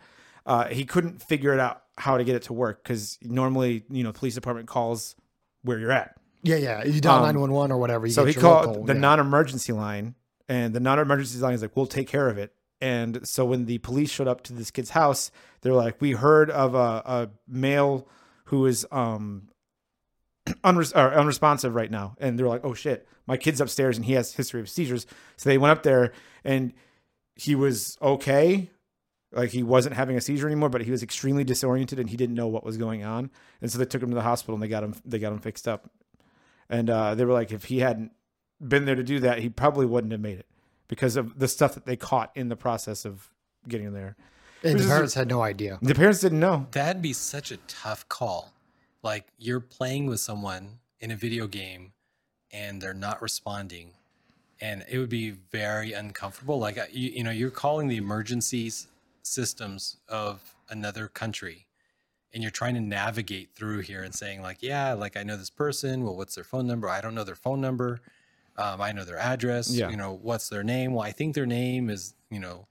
[0.45, 4.03] Uh, he couldn't figure it out how to get it to work because normally you
[4.03, 5.15] know police department calls
[5.61, 6.17] where you're at.
[6.43, 6.83] Yeah, yeah.
[6.83, 8.05] You dial um, nine one one or whatever.
[8.05, 8.99] You So he called local, the yeah.
[8.99, 10.15] non-emergency line,
[10.47, 13.77] and the non-emergency line is like, "We'll take care of it." And so when the
[13.79, 15.31] police showed up to this kid's house,
[15.61, 18.07] they're like, "We heard of a, a male
[18.45, 19.49] who is um
[20.63, 24.33] unres- unresponsive right now," and they're like, "Oh shit, my kid's upstairs and he has
[24.33, 26.11] history of seizures." So they went up there,
[26.43, 26.73] and
[27.35, 28.69] he was okay.
[29.31, 32.35] Like he wasn't having a seizure anymore, but he was extremely disoriented and he didn't
[32.35, 33.31] know what was going on.
[33.61, 35.39] And so they took him to the hospital and they got him they got him
[35.39, 35.89] fixed up.
[36.73, 38.11] And uh, they were like, if he hadn't
[38.59, 40.47] been there to do that, he probably wouldn't have made it
[40.87, 43.29] because of the stuff that they caught in the process of
[43.67, 44.15] getting there.
[44.63, 45.77] and the is- parents had no idea.
[45.83, 46.65] The parents didn't know.
[46.71, 48.53] That'd be such a tough call.
[49.03, 51.93] Like you're playing with someone in a video game
[52.51, 53.91] and they're not responding.
[54.59, 56.57] And it would be very uncomfortable.
[56.57, 58.87] Like, you, you know, you're calling the emergencies
[59.21, 61.67] systems of another country
[62.33, 65.49] and you're trying to navigate through here and saying, like, yeah, like I know this
[65.49, 66.03] person.
[66.03, 66.89] Well, what's their phone number?
[66.89, 67.99] I don't know their phone number.
[68.57, 69.69] Um, I know their address.
[69.71, 69.89] Yeah.
[69.89, 70.93] You know, what's their name?
[70.93, 72.67] Well, I think their name is, you know,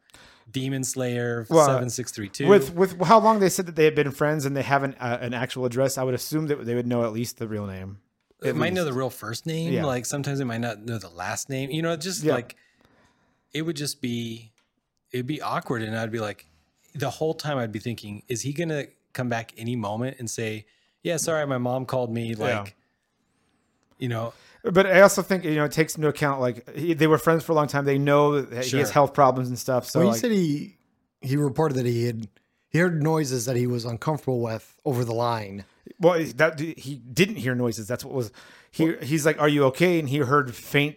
[0.51, 2.47] Demon Slayer Well, 7632.
[2.49, 5.19] With with how long they said that they had been friends and they haven't uh,
[5.21, 7.99] an actual address, I would assume that they would know at least the real name.
[8.43, 9.73] it At might know the real first name.
[9.73, 9.85] Yeah.
[9.87, 11.71] Like sometimes it might not know the last name.
[11.71, 12.35] You know, just Yeah.
[12.35, 12.57] like
[13.53, 14.53] it would just be
[15.13, 16.47] it'd be awkward and I'd be like
[16.95, 20.67] the whole time I'd be thinking, is he gonna come back any moment and say,
[21.03, 22.77] Yeah, sorry, my mom called me, like
[24.03, 24.33] you know,
[24.65, 27.45] But I also think you know it takes into account like he, they were friends
[27.45, 27.85] for a long time.
[27.85, 29.89] They know that he has health problems and stuff.
[29.89, 30.79] So well, he like, said he
[31.21, 32.27] he reported that he had
[32.69, 35.65] he heard noises that he was uncomfortable with over the line.
[36.01, 37.87] well, that he didn't hear noises.
[37.87, 38.33] That's what was
[38.73, 38.97] he.
[39.03, 40.97] he's like, "Are you okay?" And he heard faint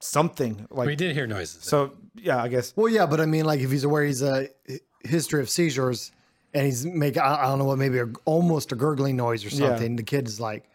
[0.00, 1.62] something like we did hear noises.
[1.64, 4.48] So yeah, I guess Well, yeah, but I mean, like if he's aware he's a
[4.68, 6.12] h- history of seizures
[6.54, 9.48] and he's making I, I don't know what maybe a, almost a gurgling noise or
[9.54, 9.68] Yeah.
[9.70, 10.68] something, the kid is like,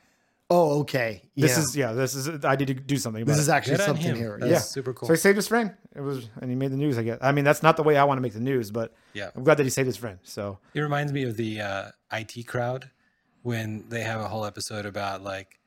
[0.50, 1.60] "Oh, okay, this yeah.
[1.64, 3.42] is yeah, this is I need to do something about this it.
[3.44, 5.08] is actually Good something here." That's yeah, super cool.
[5.08, 5.74] So he saved his friend.
[5.96, 6.98] It was, and he made the news.
[6.98, 7.18] I guess.
[7.22, 9.30] I mean, that's not the way I want to make the news, but Yeah.
[9.36, 10.20] I'm glad that he saved his friend.
[10.24, 12.90] So It reminds me of the uh, IT crowd
[13.44, 15.60] when they have a whole episode about like,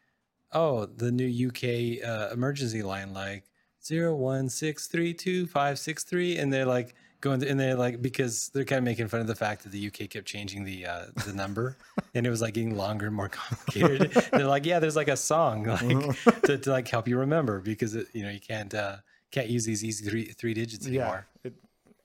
[0.52, 3.44] oh, the new UK uh, emergency line, like
[3.82, 8.00] zero one six three two five six three, and they're like going, and they're like
[8.00, 10.86] because they're kind of making fun of the fact that the UK kept changing the
[10.86, 11.76] uh, the number,
[12.14, 14.10] and it was like getting longer and more complicated.
[14.32, 17.94] they're like, yeah, there's like a song like to, to like help you remember because
[17.94, 18.96] it, you know you can't uh,
[19.30, 21.26] can't use these easy three three digits anymore.
[21.44, 21.54] yeah, it,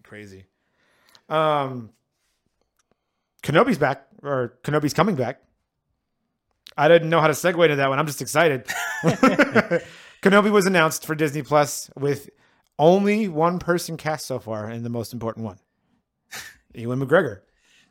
[0.04, 0.46] crazy.
[1.30, 1.90] Um,
[3.44, 5.42] Kenobi's back, or Kenobi's coming back.
[6.78, 8.00] I didn't know how to segue into that one.
[8.00, 8.66] I'm just excited.
[10.22, 12.30] Kenobi was announced for Disney Plus with
[12.78, 15.60] only one person cast so far, and the most important one,
[16.74, 17.40] Ewan McGregor.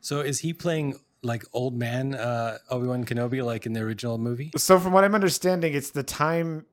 [0.01, 4.17] So is he playing like old man uh, Obi Wan Kenobi like in the original
[4.17, 4.51] movie?
[4.57, 6.65] So, from what I'm understanding, it's the time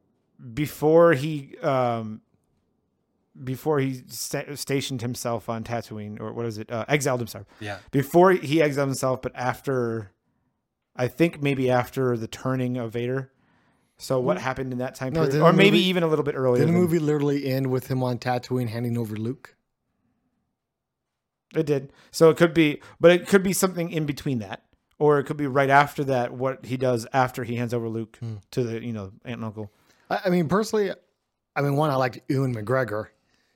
[0.52, 2.20] before he um,
[3.42, 6.70] before he sta- stationed himself on Tatooine, or what is it?
[6.70, 7.46] Uh, exiled himself.
[7.60, 7.78] Yeah.
[7.90, 10.12] Before he exiled himself, but after,
[10.94, 13.30] I think maybe after the turning of Vader.
[14.02, 16.34] So what happened in that time No, period, or maybe movie- even a little bit
[16.34, 16.60] earlier?
[16.64, 19.54] Did the movie literally end with him on Tatooine handing over Luke?
[21.54, 21.92] It did.
[22.10, 24.62] So it could be, but it could be something in between that,
[24.98, 26.32] or it could be right after that.
[26.32, 28.36] What he does after he hands over Luke Hmm.
[28.52, 29.70] to the you know aunt and uncle.
[30.10, 30.90] I, I mean, personally,
[31.54, 33.08] I mean, one, I liked Ewan McGregor.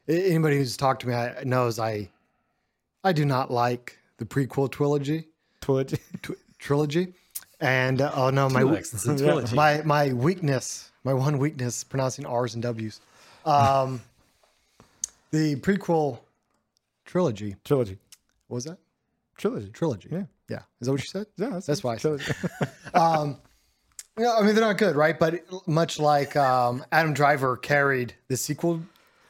[0.09, 2.11] Anybody who's talked to me I, knows I,
[3.03, 5.29] I do not like the prequel trilogy.
[5.63, 5.95] Tw-
[6.59, 7.15] trilogy,
[7.61, 9.55] and uh, oh no, my Felix, it's a trilogy.
[9.57, 13.01] my my weakness, my one weakness, pronouncing R's and W's.
[13.45, 14.01] Um,
[15.31, 16.19] the prequel
[17.05, 17.57] trilogy.
[17.65, 17.99] trilogy.
[18.49, 18.79] What was that?
[19.37, 19.71] Trilogy.
[19.71, 20.09] Trilogy.
[20.11, 20.25] Yeah.
[20.49, 20.61] Yeah.
[20.81, 21.27] Is that what you said?
[21.37, 22.33] Yeah, That's why I said trilogy.
[22.95, 23.39] Um,
[24.19, 25.19] yeah, I mean they're not good, right?
[25.19, 28.81] But much like um, Adam Driver carried the sequel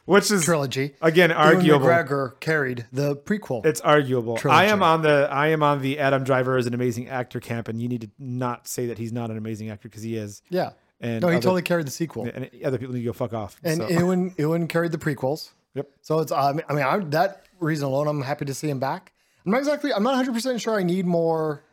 [0.07, 1.85] Which is trilogy, again Ewan arguable.
[1.85, 3.65] McGregor carried the prequel.
[3.65, 4.37] It's arguable.
[4.37, 4.57] Trilogy.
[4.67, 7.67] I am on the I am on the Adam Driver is an amazing actor camp,
[7.67, 10.41] and you need to not say that he's not an amazing actor because he is.
[10.49, 10.71] yeah.
[10.99, 12.23] And No, he other, totally carried the sequel.
[12.25, 13.59] and other people need to go fuck off.
[13.63, 13.87] And so.
[13.89, 15.51] Ewan Ewan carried the prequels.
[15.75, 15.89] Yep.
[16.01, 19.13] So it's um, I mean I, that reason alone I'm happy to see him back.
[19.45, 21.63] I'm not exactly I'm not 100 percent sure I need more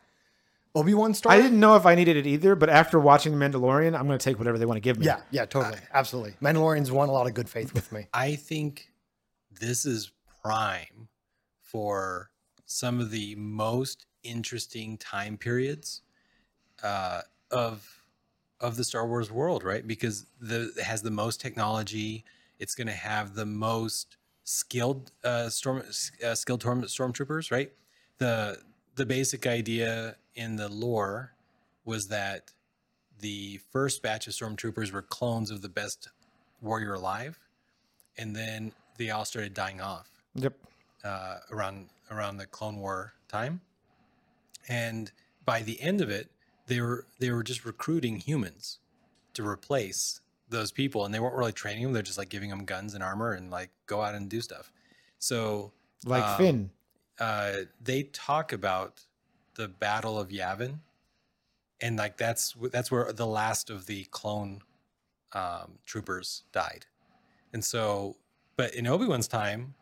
[0.75, 1.37] Obi Wan story.
[1.37, 4.19] I didn't know if I needed it either, but after watching The Mandalorian, I'm going
[4.19, 5.07] to take whatever they want to give me.
[5.07, 6.35] Yeah, yeah, totally, absolutely.
[6.43, 8.09] Mandalorian's won a lot of good faith with me.
[8.13, 8.91] I think
[9.61, 10.11] this is
[10.43, 11.09] prime
[11.61, 12.31] for
[12.67, 16.03] some of the most interesting time periods
[16.83, 18.03] uh, of
[18.61, 19.87] of the Star Wars world, right?
[19.87, 22.25] Because the it has the most technology.
[22.59, 25.83] It's going to have the most skilled uh, storm
[26.25, 27.73] uh, skilled storm, stormtroopers, right?
[28.19, 28.59] The
[28.97, 31.33] the basic idea in the lore
[31.85, 32.53] was that
[33.21, 36.09] the first batch of stormtroopers were clones of the best
[36.61, 37.39] warrior alive,
[38.19, 40.55] and then they all started dying off Yep.
[41.05, 43.61] uh, around around the Clone War time,
[44.69, 45.11] and
[45.45, 46.31] by the end of it,
[46.67, 48.79] they were they were just recruiting humans
[49.35, 51.93] to replace those people, and they weren't really training them.
[51.93, 54.71] They're just like giving them guns and armor and like go out and do stuff.
[55.19, 55.73] So
[56.05, 56.71] Like Um, Finn.
[57.19, 57.53] Uh,
[57.83, 59.05] they talk about
[59.55, 60.79] the Battle of Yavin,
[61.81, 64.63] and like that's that's where the last of the clone
[65.33, 66.87] um, troopers died,
[67.53, 68.17] and so,
[68.57, 69.75] but in Obi Wan's time,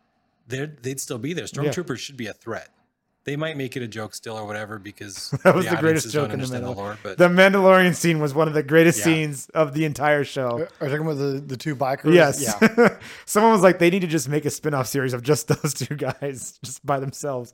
[0.47, 1.45] they they'd still be there.
[1.47, 2.70] Stormtroopers should be a threat.
[3.25, 6.12] They might make it a joke still or whatever because That was the greatest audiences
[6.12, 6.75] joke in the understand middle.
[6.83, 6.99] lore.
[7.03, 9.05] But The Mandalorian scene was one of the greatest Yeah.
[9.05, 10.66] scenes of the entire show.
[10.81, 12.14] Are you talking about the, the two bikers?
[12.14, 12.43] Yes.
[12.61, 12.99] Yeah.
[13.27, 15.95] Someone was like, they need to just make a spin-off series of just those two
[15.95, 17.53] guys just by themselves.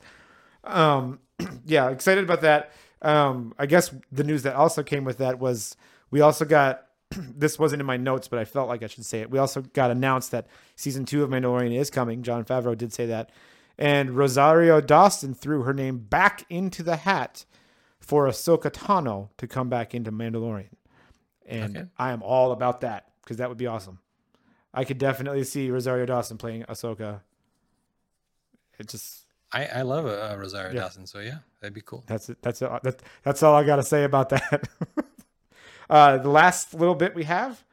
[0.65, 1.21] Um,
[1.67, 2.73] yeah, excited about that.
[3.03, 5.77] Um, I guess the news that also came with that was
[6.11, 9.21] we also got this wasn't in my notes, but I felt like I should say
[9.21, 9.31] it.
[9.31, 10.47] We also got announced that
[10.77, 12.23] season two of Mandalorian is coming.
[12.23, 13.31] Jon Favreau did say that.
[13.79, 17.45] And Rosario Dawson threw her name back into the hat
[18.01, 20.71] for Ahsoka Tano to come back into Mandalorian.
[21.47, 21.87] And Okay.
[21.97, 24.01] I am all about that because that would be awesome.
[24.75, 27.21] I could definitely see Rosario Dawson playing Ahsoka.
[28.79, 30.81] It just I, I love uh, Rosario Yeah.
[30.83, 32.05] Dawson, so yeah, that'd be cool.
[32.07, 32.39] that's it.
[32.43, 32.71] That's it.
[32.83, 34.69] That, that's all I got to say about that.
[35.91, 37.65] uh, the last little bit we have,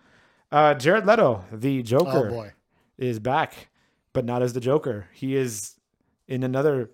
[0.52, 2.54] uh, Jared Leto, the Joker, Oh boy.
[2.98, 3.70] is back,
[4.14, 5.08] but not as the Joker.
[5.14, 5.75] He is
[6.28, 6.92] in another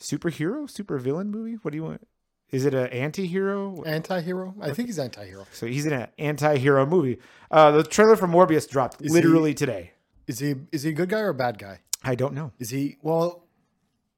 [0.00, 1.54] superhero, supervillain movie.
[1.62, 2.06] What do you want?
[2.50, 3.82] Is it an anti-hero?
[3.84, 4.54] Anti-hero?
[4.60, 5.46] I think he's anti-hero.
[5.52, 7.18] So he's in an anti-hero movie.
[7.50, 9.92] Uh, the trailer for Morbius dropped Is he- literally today.
[10.26, 11.80] Is he is he a good guy or a bad guy?
[12.02, 12.52] I don't know.
[12.58, 13.44] Is he well?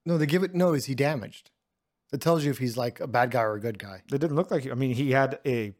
[0.04, 0.54] No, they give it.
[0.54, 1.50] No, is he damaged?
[2.12, 4.02] It tells you if he's like a bad guy or a good guy.
[4.12, 4.70] It didn't look like.
[4.70, 5.74] I mean, he had a.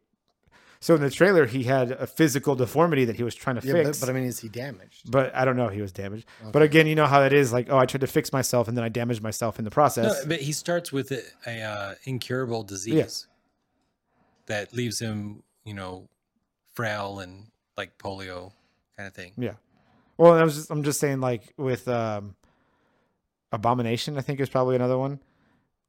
[0.80, 3.72] So in the trailer, he had a physical deformity that he was trying to Yeah,
[3.74, 4.00] fix.
[4.00, 5.10] but, but I mean, is he damaged?
[5.10, 5.68] but I don't know.
[5.68, 6.26] He was damaged.
[6.52, 7.52] But again, you know how it is.
[7.52, 9.74] Like, oh, I tried to fix myself and then I damaged myself in the No,
[9.74, 10.24] process.
[10.24, 13.26] but he starts with a, a uh, incurable disease
[14.46, 16.08] that leaves him, you know,
[16.74, 17.46] frail and
[17.76, 18.52] like polio
[18.96, 19.32] kind of thing.
[19.36, 19.54] yeah.
[20.18, 20.70] Well, I was just.
[20.70, 22.36] I'm just saying, like with um,
[23.52, 25.20] Abomination, I think is probably another one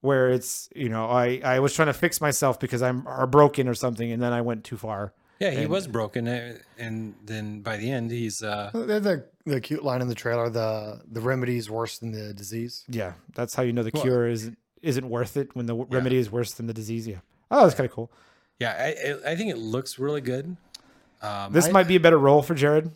[0.07, 3.67] where it's you know I I was trying to fix myself because I'm are broken
[3.67, 5.13] or something, and then I went too far.
[5.39, 9.15] Yeah, he And- was broken, uh, and then by the end, he's uh, The, the
[9.53, 12.83] the cute line in the trailer: the the remedy is worse than the disease.
[12.89, 16.17] Yeah, that's how you know the Well- cure isn't isn't worth it when the remedy
[16.17, 17.07] is worse than the disease.
[17.07, 17.19] Yeah.
[17.51, 18.09] Oh, that's kind of cool.
[18.59, 18.73] yeah.
[18.87, 20.57] I I I think it looks really good.
[21.21, 22.91] Um, This I, might be a better role for Jared.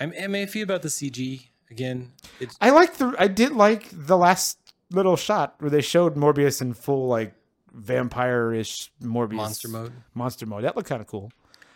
[0.00, 2.12] I'm I'm iffy about the CG again.
[2.40, 4.58] It's I like the I did like the last
[4.90, 7.34] little shot where they showed Morbius in full like
[7.72, 9.92] vampire-ish Morbius monster mode.
[10.14, 10.64] Monster mode.
[10.64, 11.30] That looked kind of cool.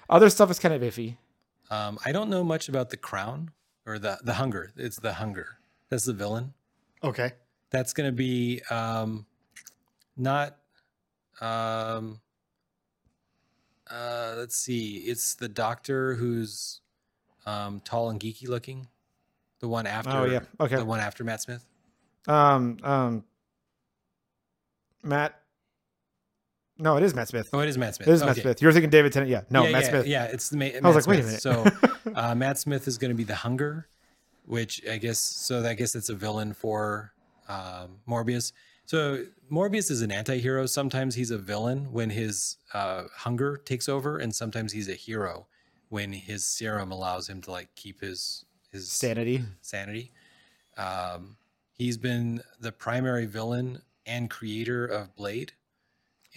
[0.08, 1.16] Other stuff is kind of iffy.
[1.70, 3.50] Um, I don't know much about the crown
[3.86, 4.72] or the the hunger.
[4.76, 5.58] It's the hunger.
[5.88, 6.54] That's the villain.
[7.02, 7.32] Okay.
[7.70, 9.26] That's going to be um,
[10.16, 10.56] not
[11.40, 12.20] um,
[13.90, 14.98] Uh, let's see.
[14.98, 16.80] It's the doctor who's
[17.46, 18.86] um, tall and geeky looking.
[19.58, 20.10] The one after.
[20.10, 20.40] Oh, yeah.
[20.58, 20.76] Okay.
[20.76, 21.64] The one after Matt Smith.
[22.30, 23.24] Um, um,
[25.02, 25.36] Matt.
[26.78, 27.50] No, it is Matt Smith.
[27.52, 28.08] Oh, it is Matt Smith.
[28.08, 28.62] It is Matt Smith.
[28.62, 29.30] You're thinking David Tennant.
[29.30, 29.42] Yeah.
[29.50, 30.06] No, yeah, Matt yeah, Smith.
[30.06, 31.42] Yeah, it's the ma- Matt I was like, wait a minute.
[31.42, 31.66] So
[32.14, 33.88] uh, Matt Smith is going to be the Hunger,
[34.46, 35.62] which I guess so.
[35.64, 37.12] I guess it's a villain for
[37.48, 38.52] um, Morbius.
[38.86, 40.66] So Morbius is an anti-hero.
[40.66, 45.46] Sometimes he's a villain when his uh, hunger takes over, and sometimes he's a hero
[45.90, 49.42] when his serum allows him to like keep his his Sanity.
[49.60, 50.12] sanity.
[50.78, 51.36] Um,
[51.80, 55.52] he's been the primary villain and creator of Blade,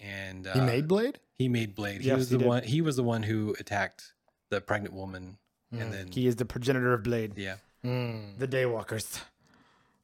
[0.02, 1.20] and uh, He made Blade.
[1.38, 2.02] he made Blade.
[2.02, 2.48] He Yes, was he the did.
[2.48, 2.64] one.
[2.64, 4.14] He was the one who attacked
[4.50, 5.38] the pregnant woman,
[5.74, 5.82] Mm.
[5.82, 7.34] and then He is the progenitor of Blade.
[7.38, 8.38] yeah, Mm.
[8.40, 9.22] The Daywalkers.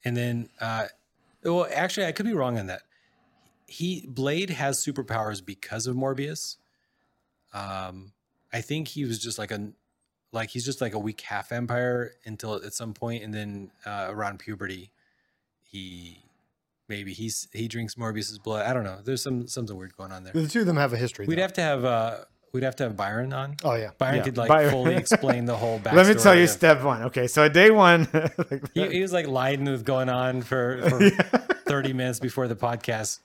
[0.04, 0.86] and then uh,
[1.42, 2.82] well, actually, I could be wrong on that.
[3.66, 6.56] He Blade has superpowers because of Morbius.
[7.52, 8.12] Um,
[8.52, 9.70] I think he was just like a
[10.32, 14.06] like he's just like a weak half vampire until at some point, and then uh,
[14.10, 14.90] around puberty,
[15.70, 16.22] he
[16.88, 18.66] maybe he's he drinks Morbius's blood.
[18.66, 18.98] I don't know.
[19.02, 20.32] There's some something weird going on there.
[20.32, 21.26] The two of them have a history.
[21.26, 21.42] We'd though.
[21.42, 22.16] have to have uh
[22.52, 23.56] we'd have to have Byron on.
[23.64, 23.90] Oh yeah.
[23.98, 25.92] Byron Yeah, could like Byron- fully explain the whole backstory.
[25.94, 27.02] Let me tell you of- step one.
[27.04, 27.26] Okay.
[27.28, 28.08] So day one.
[28.14, 31.10] like, he, he was like lying was going on for, for
[31.66, 33.20] 30 minutes before the podcast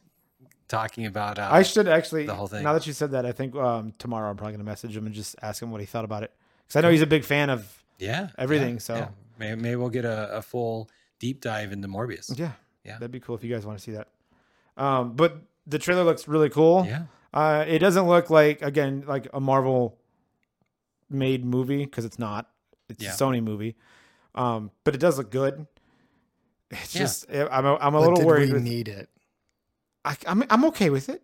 [0.68, 2.26] talking about uh, I should actually.
[2.26, 2.64] the whole thing.
[2.64, 5.06] Now that you said that, I think um, tomorrow I'm probably going to message him
[5.06, 6.32] and just ask him what he thought about it.
[6.68, 7.84] Because I know he's a big fan of.
[8.00, 9.08] yeah everything, yeah, so- yeah.
[9.38, 10.90] Maybe, maybe we'll get a, a full
[11.20, 12.38] deep dive into Morbius.
[12.38, 12.52] Yeah.
[12.84, 12.94] Yeah.
[12.94, 14.08] That'd be cool if you guys want to see that.
[14.78, 16.86] Um, but the trailer looks really cool.
[16.86, 17.04] Yeah.
[17.34, 19.98] Uh, it doesn't look like again like a Marvel
[21.10, 22.50] made movie because it's not.
[22.90, 23.12] It's Yeah.
[23.14, 23.76] a Sony movie.
[24.36, 25.66] Um, but it does look good.
[26.72, 27.02] It's Yeah.
[27.02, 28.48] just I'm a, I'm a But little did worried.
[28.50, 29.10] we With, need it?
[30.04, 31.22] I, I'm I'm okay with it.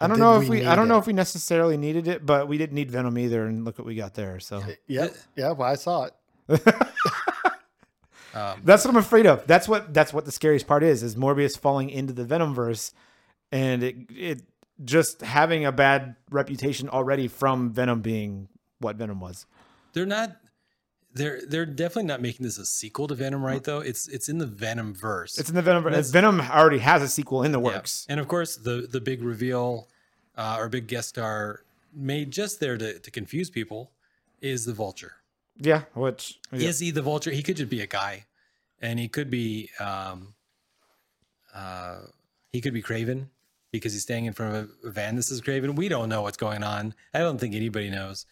[0.00, 2.46] I don't know if we we I don't know if we necessarily needed it, but
[2.48, 4.38] we didn't need Venom either, and look what we got there.
[4.40, 5.08] So Yeah.
[5.36, 5.52] Yeah.
[5.52, 6.14] Well, I saw it.
[8.34, 9.46] Um, that's what I'm afraid of.
[9.46, 12.92] That's what that's what the scariest part is is Morbius falling into the Venomverse,
[13.52, 14.42] and it it
[14.84, 18.48] just having a bad reputation already from Venom being
[18.80, 19.46] what Venom was.
[19.92, 20.36] they're not.
[21.16, 23.62] They're they're definitely not making this a sequel to Venom, right?
[23.62, 25.38] Though it's it's in the Venom verse.
[25.38, 25.84] It's in the Venom.
[25.84, 27.66] That's- Venom already has a sequel in the Yeah.
[27.66, 28.04] works.
[28.08, 29.88] And of course, the the big reveal
[30.36, 31.60] uh, or big guest star
[31.94, 33.92] made just there to, to confuse people
[34.40, 35.12] is the Vulture.
[35.56, 36.68] Yeah, which yeah.
[36.68, 37.30] Is he the Vulture?
[37.30, 38.24] He could just be a guy,
[38.80, 40.34] and he could be um,
[41.54, 41.98] uh,
[42.52, 43.26] he could be Kraven
[43.70, 45.16] because he's staying in front of a van.
[45.16, 45.76] This is Kraven.
[45.76, 46.94] We don't know what's going on.
[47.12, 48.26] I don't think anybody knows.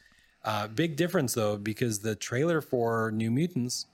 [0.44, 3.86] Uh, big difference though, because the trailer for New Mutants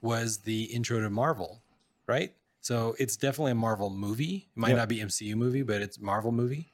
[0.00, 1.60] was the intro to Marvel,
[2.06, 2.32] right?
[2.60, 4.48] So it's definitely a Marvel movie.
[4.54, 4.76] It might Yep.
[4.76, 6.70] not be MCU movie, but it's Marvel movie.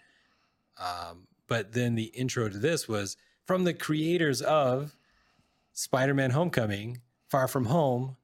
[0.78, 4.94] Um, but then the intro to this was from the creators of
[5.74, 8.16] Spider-Man: Homecoming, Far From Home,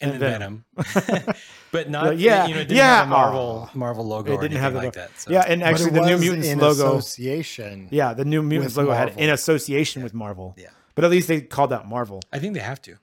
[0.00, 0.64] and, And then Venom.
[1.72, 3.78] but not Well, yeah, you know, it didn't yeah, have a Marvel aw.
[3.78, 5.18] Marvel logo it didn't anything have the like that.
[5.18, 5.30] So.
[5.30, 6.96] Yeah, and actually it the New was Mutants in logo.
[6.96, 7.88] association.
[7.90, 9.22] Yeah, the New Mutants with logo had Marvel.
[9.22, 10.54] in association with Marvel.
[10.58, 10.68] Yeah.
[10.94, 12.22] but at least they called that Marvel.
[12.32, 12.96] I think they have to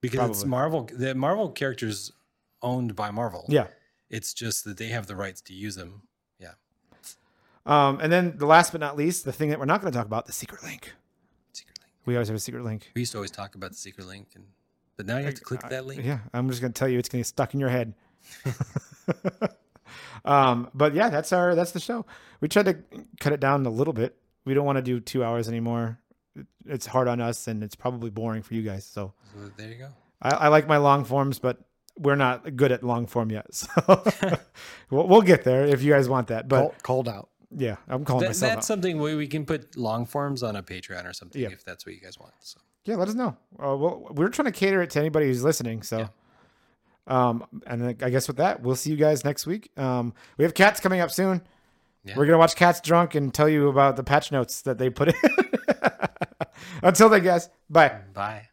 [0.00, 0.88] because it's Marvel.
[0.92, 2.12] The Marvel characters
[2.62, 3.44] owned by Marvel.
[3.48, 3.66] Yeah.
[4.08, 6.02] It's just that they have the rights to use them.
[6.38, 6.52] Yeah.
[7.64, 9.96] Um, and then the last but not least, the thing that we're not going to
[9.96, 10.92] talk about, the secret link.
[12.02, 12.06] Secret link.
[12.06, 12.90] We always have a secret link.
[12.94, 14.44] We used to always talk about the secret link, and
[14.96, 16.04] but now you have to click that link.
[16.04, 17.94] Yeah, I'm just going to tell you, it's going to get stuck in your head.
[20.24, 22.06] um, but yeah, that's our that's the show.
[22.40, 22.78] We tried to
[23.20, 24.16] cut it down a little bit.
[24.44, 25.98] We don't want to do two hours anymore.
[26.66, 28.84] It's hard on us, and it's probably boring for you guys.
[28.84, 29.88] So So there you go.
[30.20, 31.58] I, I like my long forms, but
[31.98, 33.46] we're not good at long form yet.
[33.52, 34.02] So
[34.90, 36.48] we'll, we'll get there if you guys want that.
[36.48, 37.28] But called, cold out.
[37.56, 38.64] Yeah, I'm calling That, myself that's out.
[38.64, 41.48] something we, we can put long forms on a Patreon or something Yeah.
[41.50, 42.32] if that's what you guys want.
[42.40, 43.36] So Yeah, let us know.
[43.58, 45.82] Uh, well, we're trying to cater it to anybody who's listening.
[45.82, 46.08] So,
[47.06, 49.70] um, and I guess with that, we'll see you guys next week.
[49.76, 51.42] Um, we have cats coming up soon.
[52.04, 52.14] Yeah.
[52.16, 55.08] We're gonna watch Cats Drunk and tell you about the patch notes that they put
[55.08, 55.14] in.
[56.82, 58.00] Until then, guys, bye.
[58.12, 58.48] bye.